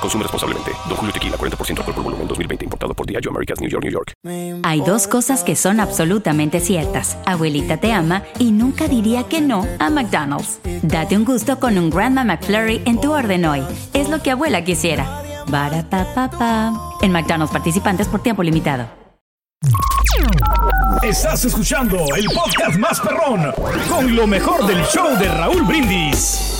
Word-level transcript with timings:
Consume 0.00 0.22
responsablemente. 0.22 0.72
Don 0.88 0.96
Julio 0.96 1.12
Tequila, 1.12 1.36
40% 1.36 1.78
alcohol 1.78 1.94
por 1.94 2.04
volumen, 2.04 2.28
2020. 2.28 2.64
Importado 2.64 2.94
por 2.94 3.06
Diageo 3.06 3.30
Americas, 3.30 3.60
New 3.60 3.68
York, 3.68 3.84
New 3.84 3.92
York. 3.92 4.12
Hay 4.62 4.80
dos 4.80 5.06
cosas 5.06 5.44
que 5.44 5.56
son 5.56 5.80
absolutamente 5.80 6.60
ciertas. 6.60 7.18
Abuelita 7.26 7.76
te 7.76 7.92
ama 7.92 8.22
y 8.38 8.52
nunca 8.52 8.88
diría 8.88 9.24
que 9.24 9.40
no 9.40 9.66
a 9.78 9.90
McDonald's. 9.90 10.60
Date 10.82 11.16
un 11.16 11.24
gusto 11.24 11.58
con 11.58 11.78
un 11.78 11.90
Grandma 11.90 12.24
McFlurry 12.24 12.82
en 12.84 13.00
tu 13.00 13.12
orden 13.12 13.44
hoy. 13.44 13.62
Es 13.92 14.08
lo 14.08 14.22
que 14.22 14.30
abuela 14.30 14.64
quisiera. 14.64 15.22
En 17.02 17.12
McDonald's 17.12 17.52
participantes 17.52 18.08
por 18.08 18.22
tiempo 18.22 18.42
limitado. 18.42 18.88
Estás 21.02 21.44
escuchando 21.44 21.96
el 22.14 22.26
podcast 22.26 22.78
más 22.78 23.00
perrón 23.00 23.52
con 23.88 24.14
lo 24.14 24.26
mejor 24.26 24.66
del 24.66 24.82
show 24.84 25.16
de 25.18 25.28
Raúl 25.28 25.62
Brindis. 25.62 26.59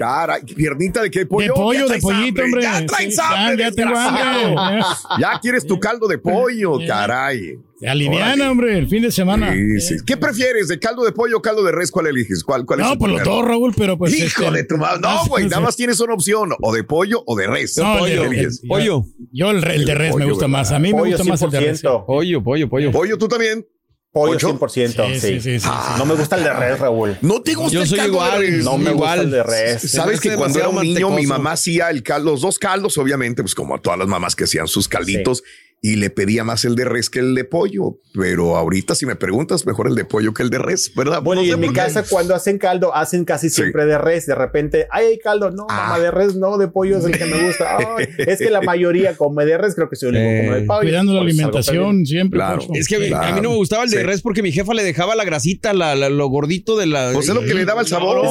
Cara, 0.00 0.38
piernita 0.56 1.02
de 1.02 1.10
qué 1.10 1.26
pollo. 1.26 1.48
De 1.48 1.52
pollo, 1.52 1.86
de 1.86 1.98
pollito, 2.00 2.26
hambre, 2.42 2.44
hombre. 2.44 2.62
Ya 2.62 2.86
traes 2.86 3.14
Sí, 3.14 3.20
hambre, 3.22 3.56
ya, 3.58 3.68
ya 3.68 3.74
tengo 3.74 3.98
hambre. 3.98 4.80
Ya 5.20 5.38
quieres 5.42 5.66
tu 5.66 5.78
caldo 5.78 6.08
de 6.08 6.16
pollo, 6.16 6.78
caray. 6.88 7.58
Aliviana, 7.86 8.50
hombre, 8.50 8.78
el 8.78 8.88
fin 8.88 9.02
de 9.02 9.10
semana. 9.10 9.52
Sí, 9.52 9.80
sí. 9.80 9.96
¿Qué 10.06 10.16
prefieres, 10.16 10.68
de 10.68 10.78
caldo 10.78 11.04
de 11.04 11.12
pollo 11.12 11.36
o 11.36 11.42
caldo 11.42 11.62
de 11.62 11.72
res? 11.72 11.90
¿Cuál 11.90 12.06
eliges? 12.06 12.42
¿Cuál, 12.44 12.64
cuál 12.64 12.80
es 12.80 12.86
No, 12.86 12.92
el 12.92 12.98
pues 12.98 13.12
los 13.12 13.20
primero? 13.20 13.36
dos, 13.42 13.48
Raúl, 13.48 13.74
pero 13.76 13.98
pues. 13.98 14.18
Hijo 14.18 14.42
este, 14.44 14.50
de 14.56 14.64
tu 14.64 14.78
madre. 14.78 15.00
No, 15.02 15.24
güey, 15.28 15.44
nada 15.48 15.60
más 15.60 15.76
tienes 15.76 16.00
una 16.00 16.14
opción, 16.14 16.50
o 16.62 16.72
de 16.74 16.82
pollo 16.82 17.22
o 17.26 17.36
de 17.36 17.46
res. 17.46 17.76
No, 17.76 18.04
¿Qué 18.04 18.12
el 18.14 18.20
de- 18.20 18.26
eliges? 18.26 18.62
el- 18.62 18.82
Yo, 18.84 19.04
yo 19.32 19.50
el, 19.50 19.60
de 19.60 19.94
res 19.94 20.08
me 20.08 20.12
pollo, 20.24 20.28
gusta 20.30 20.46
¿verdad? 20.46 20.58
más. 20.58 20.72
A 20.72 20.78
mí 20.78 20.92
me 20.94 20.98
Pollo 20.98 21.16
gusta 21.16 21.24
más 21.30 21.42
el 21.42 21.50
de 21.50 21.60
res. 21.60 21.84
100%. 21.84 22.06
Pollo, 22.06 22.42
pollo, 22.42 22.68
pollo. 22.70 22.90
Pollo, 22.92 23.18
¿tú 23.18 23.28
también? 23.28 23.66
Pollo 24.12 24.34
¿Ocho? 24.34 24.58
100%, 24.58 24.68
Sí, 25.14 25.14
sí. 25.14 25.20
sí, 25.20 25.40
sí, 25.40 25.60
sí, 25.60 25.66
Ah, 25.70 25.94
No 25.96 26.04
me 26.04 26.14
gusta 26.14 26.34
el 26.36 26.42
de 26.44 26.52
res, 26.52 26.78
Raúl. 26.80 27.16
¿No 27.20 27.40
te 27.42 27.54
gusta 27.54 27.72
Yo 27.74 27.82
el 27.82 27.88
soy 27.88 27.98
caldo 27.98 28.12
igual, 28.14 28.40
de 28.40 28.46
res? 28.50 28.64
No 28.64 28.76
me 28.78 28.90
gusta 28.92 29.14
el 29.14 29.30
de 29.30 29.42
res. 29.44 29.90
Sabes 29.90 30.20
que 30.20 30.34
cuando 30.34 30.58
era 30.58 30.68
un 30.68 30.82
niño 30.82 31.10
mi 31.10 31.26
mamá 31.26 31.52
hacía 31.52 31.90
el 31.90 32.02
caldo, 32.02 32.32
los 32.32 32.40
dos 32.40 32.58
caldos, 32.58 32.98
obviamente, 32.98 33.42
pues 33.42 33.54
como 33.54 33.74
a 33.76 33.78
todas 33.80 33.98
las 33.98 34.08
mamás 34.08 34.34
que 34.34 34.44
hacían 34.44 34.66
sus 34.66 34.88
calditos, 34.88 35.44
y 35.82 35.96
le 35.96 36.10
pedía 36.10 36.44
más 36.44 36.64
el 36.66 36.74
de 36.74 36.84
res 36.84 37.08
que 37.08 37.20
el 37.20 37.34
de 37.34 37.44
pollo. 37.44 37.96
Pero 38.12 38.56
ahorita, 38.56 38.94
si 38.94 39.06
me 39.06 39.16
preguntas, 39.16 39.64
mejor 39.66 39.86
el 39.88 39.94
de 39.94 40.04
pollo 40.04 40.34
que 40.34 40.42
el 40.42 40.50
de 40.50 40.58
res, 40.58 40.92
¿verdad? 40.94 41.22
Bueno, 41.22 41.40
No 41.42 41.46
y 41.48 41.50
en 41.52 41.60
mi 41.60 41.72
casa 41.72 42.02
cuando 42.08 42.34
hacen 42.34 42.58
caldo, 42.58 42.94
hacen 42.94 43.24
casi 43.24 43.48
Sí. 43.48 43.56
siempre 43.62 43.86
de 43.86 43.96
res. 43.96 44.26
De 44.26 44.34
repente, 44.34 44.86
ay, 44.90 45.06
hay 45.06 45.18
caldo. 45.18 45.50
No, 45.50 45.66
Ah. 45.70 45.86
mamá, 45.88 45.98
de 46.00 46.10
res 46.10 46.34
no, 46.36 46.58
de 46.58 46.68
pollo 46.68 46.98
es 46.98 47.04
el 47.04 47.16
que 47.16 47.24
me 47.24 47.46
gusta. 47.46 47.76
Ay, 47.98 48.06
es 48.18 48.38
que 48.38 48.50
la 48.50 48.60
mayoría 48.60 49.16
come 49.16 49.44
de 49.46 49.56
res, 49.56 49.74
creo 49.74 49.88
que 49.88 49.96
soy 49.96 50.10
el 50.10 50.16
único 50.16 50.30
que 50.30 50.46
come 50.48 50.60
de 50.60 50.66
pollo. 50.66 50.80
Cuidando 50.80 51.12
la 51.14 51.18
algo 51.20 51.30
alimentación 51.30 52.04
siempre. 52.06 52.36
Claro. 52.38 52.62
Es 52.74 52.86
que 52.88 52.96
a 52.96 52.98
mí- 52.98 53.04
a 53.06 53.08
mí 53.08 53.14
Claro. 53.14 53.42
no 53.42 53.50
me 53.50 53.56
gustaba 53.56 53.84
el 53.84 53.90
de 53.90 53.98
Sí. 53.98 54.02
res 54.02 54.20
porque 54.22 54.42
mi 54.42 54.52
jefa 54.52 54.74
le 54.74 54.82
dejaba 54.82 55.14
la 55.14 55.24
grasita, 55.24 55.72
la, 55.72 55.94
la- 55.94 56.10
lo 56.10 56.26
gordito 56.28 56.76
de 56.76 56.86
la. 56.86 57.10
Pues 57.14 57.28
es 57.28 57.34
lo 57.34 57.40
que 57.42 57.54
le 57.54 57.64
daba 57.64 57.80
el 57.80 57.86
sabor. 57.86 58.16
No 58.18 58.24
no, 58.24 58.30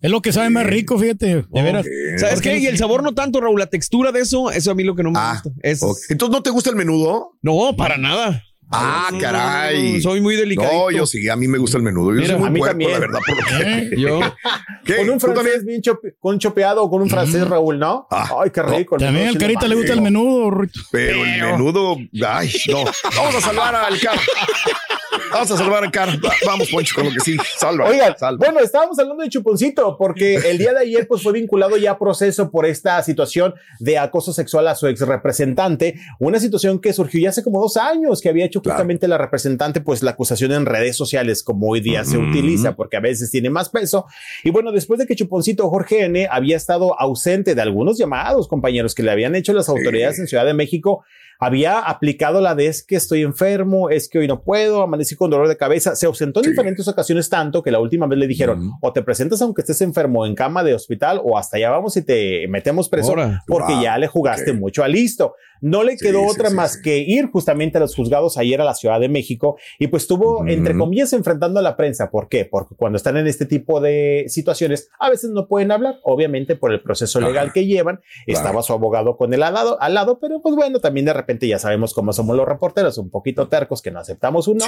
Es 0.00 0.10
lo 0.10 0.22
que 0.22 0.32
sabe 0.32 0.48
más 0.50 0.64
rico, 0.66 0.98
fíjate. 0.98 1.44
De 1.48 1.62
veras. 1.62 1.86
¿Sabes 2.18 2.40
qué? 2.40 2.58
Y 2.58 2.66
el 2.66 2.78
sabor 2.78 3.02
no 3.02 3.14
tanto, 3.14 3.40
Raúl, 3.40 3.58
la 3.58 3.66
textura 3.66 4.12
de 4.12 4.20
eso, 4.20 4.50
eso 4.50 4.70
a 4.70 4.74
mí 4.74 4.84
lo 4.84 4.94
que 4.94 5.02
no 5.02 5.10
me 5.10 5.18
Ah, 5.18 5.40
gusta. 5.42 5.50
Es-. 5.62 5.82
Entonces, 6.10 6.32
¿no 6.36 6.42
te 6.42 6.50
gusta 6.50 6.70
el 6.70 6.76
menudo? 6.76 7.32
No, 7.42 7.74
para 7.76 7.96
nada. 7.98 8.44
Ah, 8.70 9.08
No, 9.10 9.18
caray. 9.18 9.98
Soy 10.02 10.20
muy 10.20 10.36
delicadito. 10.36 10.72
No, 10.74 10.90
yo 10.90 11.06
sí, 11.06 11.26
a 11.30 11.36
mí 11.36 11.48
me 11.48 11.56
gusta 11.56 11.78
el 11.78 11.82
menudo. 11.82 12.10
Yo 12.10 12.20
Mira, 12.20 12.34
soy 12.34 12.38
muy 12.38 12.46
a 12.48 12.50
mí 12.50 12.58
puerco, 12.58 12.70
también. 12.72 12.92
la 12.92 12.98
verdad. 12.98 13.18
Por 13.26 13.36
lo 13.38 13.58
que- 13.58 13.78
¿Eh? 13.78 13.90
Yo. 13.96 14.20
¿Qué? 14.84 14.96
Con 14.96 15.08
un 15.10 15.20
francés 15.20 15.64
bien 15.64 15.80
chope- 15.80 16.14
con 16.20 16.34
un 16.34 16.38
chopeado 16.38 16.84
o 16.84 16.90
con 16.90 17.00
un 17.00 17.08
francés, 17.08 17.48
Raúl, 17.48 17.78
¿no? 17.78 18.06
Ah, 18.10 18.30
Ay, 18.42 18.50
qué 18.50 18.62
rico. 18.62 18.96
el 18.96 19.00
También 19.00 19.28
al 19.28 19.38
carita 19.38 19.66
le 19.66 19.74
gusta 19.74 19.94
el 19.94 20.02
menudo, 20.02 20.50
Rito. 20.50 20.80
Pero 20.92 21.24
el 21.24 21.40
menudo, 21.52 21.96
ay, 22.26 22.52
no. 22.68 22.84
Vamos 23.16 23.34
a 23.36 23.40
salvar 23.40 23.74
al 23.74 23.98
carro. 24.00 24.20
Vamos 25.32 25.50
a 25.50 25.56
salvar 25.56 25.84
al 25.84 25.90
carro. 25.90 26.12
Va- 26.24 26.32
Vamos, 26.46 26.68
Poncho, 26.70 26.94
con 26.94 27.04
lo 27.06 27.10
que 27.12 27.20
sí. 27.20 27.36
Salva. 27.56 27.86
Oigan, 27.88 28.16
salva. 28.18 28.38
bueno, 28.44 28.60
estábamos 28.60 28.98
hablando 28.98 29.22
de 29.22 29.28
Chuponcito 29.30 29.96
porque 29.98 30.36
el 30.36 30.58
día 30.58 30.72
de 30.72 30.80
ayer 30.80 31.06
pues 31.06 31.22
fue 31.22 31.32
vinculado 31.32 31.76
ya 31.76 31.92
a 31.92 31.98
proceso 31.98 32.50
por 32.50 32.66
esta 32.66 33.02
situación 33.02 33.54
de 33.78 33.98
acoso 33.98 34.32
sexual 34.32 34.68
a 34.68 34.74
su 34.74 34.86
ex 34.86 35.00
representante, 35.00 35.94
una 36.18 36.40
situación 36.40 36.80
que 36.80 36.92
surgió 36.92 37.20
ya 37.20 37.30
hace 37.30 37.42
como 37.44 37.60
dos 37.60 37.76
años 37.76 38.20
que 38.20 38.28
había 38.28 38.44
hecho 38.44 38.60
Claro. 38.62 38.76
justamente 38.76 39.06
la 39.08 39.18
representante 39.18 39.80
pues 39.80 40.02
la 40.02 40.12
acusación 40.12 40.52
en 40.52 40.66
redes 40.66 40.96
sociales 40.96 41.42
como 41.42 41.68
hoy 41.68 41.80
día 41.80 42.04
se 42.04 42.18
utiliza 42.18 42.74
porque 42.76 42.96
a 42.96 43.00
veces 43.00 43.30
tiene 43.30 43.50
más 43.50 43.68
peso 43.70 44.06
y 44.44 44.50
bueno, 44.50 44.72
después 44.72 44.98
de 44.98 45.06
que 45.06 45.14
Chuponcito 45.16 45.68
Jorge 45.70 46.04
N 46.04 46.28
había 46.30 46.56
estado 46.56 46.98
ausente 47.00 47.54
de 47.54 47.62
algunos 47.62 47.98
llamados 47.98 48.48
compañeros 48.48 48.94
que 48.94 49.02
le 49.02 49.10
habían 49.10 49.34
hecho 49.34 49.52
las 49.52 49.68
autoridades 49.68 50.18
en 50.18 50.26
Ciudad 50.26 50.44
de 50.44 50.54
México, 50.54 51.04
había 51.38 51.78
aplicado 51.80 52.40
la 52.40 52.54
de 52.54 52.66
es 52.66 52.82
que 52.82 52.96
estoy 52.96 53.22
enfermo, 53.22 53.90
es 53.90 54.08
que 54.08 54.18
hoy 54.18 54.26
no 54.26 54.42
puedo, 54.42 54.82
amanecí 54.82 55.14
con 55.14 55.30
dolor 55.30 55.46
de 55.48 55.56
cabeza. 55.56 55.94
Se 55.94 56.06
ausentó 56.06 56.40
en 56.40 56.44
Sí. 56.44 56.50
diferentes 56.50 56.86
ocasiones 56.88 57.28
tanto 57.28 57.62
que 57.62 57.70
la 57.70 57.78
última 57.80 58.06
vez 58.06 58.18
le 58.18 58.26
dijeron 58.26 58.72
o 58.80 58.92
te 58.92 59.02
presentas 59.02 59.40
aunque 59.42 59.60
estés 59.62 59.80
enfermo 59.82 60.26
en 60.26 60.34
cama 60.34 60.64
de 60.64 60.74
hospital 60.74 61.20
o 61.22 61.38
hasta 61.38 61.56
allá 61.56 61.70
vamos 61.70 61.96
y 61.96 62.02
te 62.02 62.46
metemos 62.48 62.88
preso 62.88 63.10
Ahora. 63.10 63.44
porque 63.46 63.72
Wow. 63.74 63.82
ya 63.82 63.98
le 63.98 64.08
jugaste 64.08 64.52
mucho 64.52 64.82
a 64.82 64.88
listo. 64.88 65.34
No 65.60 65.82
le 65.82 65.96
quedó 65.96 66.20
sí, 66.24 66.26
otra 66.30 66.50
sí, 66.50 66.54
más 66.56 66.72
sí. 66.74 66.82
que 66.82 66.98
ir 66.98 67.30
justamente 67.30 67.78
a 67.78 67.80
los 67.80 67.94
juzgados 67.94 68.38
ayer 68.38 68.60
a 68.60 68.64
la 68.64 68.74
Ciudad 68.74 69.00
de 69.00 69.08
México 69.08 69.56
y 69.78 69.88
pues 69.88 70.04
estuvo, 70.04 70.46
entre 70.46 70.76
comillas, 70.76 71.12
enfrentando 71.12 71.60
a 71.60 71.62
la 71.62 71.76
prensa. 71.76 72.10
¿Por 72.10 72.28
qué? 72.28 72.44
Porque 72.44 72.74
cuando 72.76 72.96
están 72.96 73.16
en 73.16 73.26
este 73.26 73.46
tipo 73.46 73.80
de 73.80 74.24
situaciones, 74.28 74.90
a 74.98 75.10
veces 75.10 75.30
no 75.30 75.48
pueden 75.48 75.70
hablar, 75.72 75.96
obviamente 76.02 76.56
por 76.56 76.72
el 76.72 76.80
proceso 76.82 77.20
legal 77.20 77.46
Ajá. 77.46 77.52
que 77.52 77.66
llevan. 77.66 78.00
Estaba 78.26 78.62
su 78.62 78.72
abogado 78.72 79.16
con 79.16 79.32
él 79.34 79.42
al 79.42 79.54
lado, 79.54 79.80
al 79.80 79.94
lado, 79.94 80.18
pero 80.20 80.40
pues 80.42 80.54
bueno, 80.54 80.80
también 80.80 81.06
de 81.06 81.12
repente 81.12 81.46
ya 81.48 81.58
sabemos 81.58 81.94
cómo 81.94 82.12
somos 82.12 82.36
los 82.36 82.46
reporteros, 82.46 82.98
un 82.98 83.10
poquito 83.10 83.48
tercos 83.48 83.82
que 83.82 83.90
no 83.90 84.00
aceptamos 84.00 84.48
uno. 84.48 84.64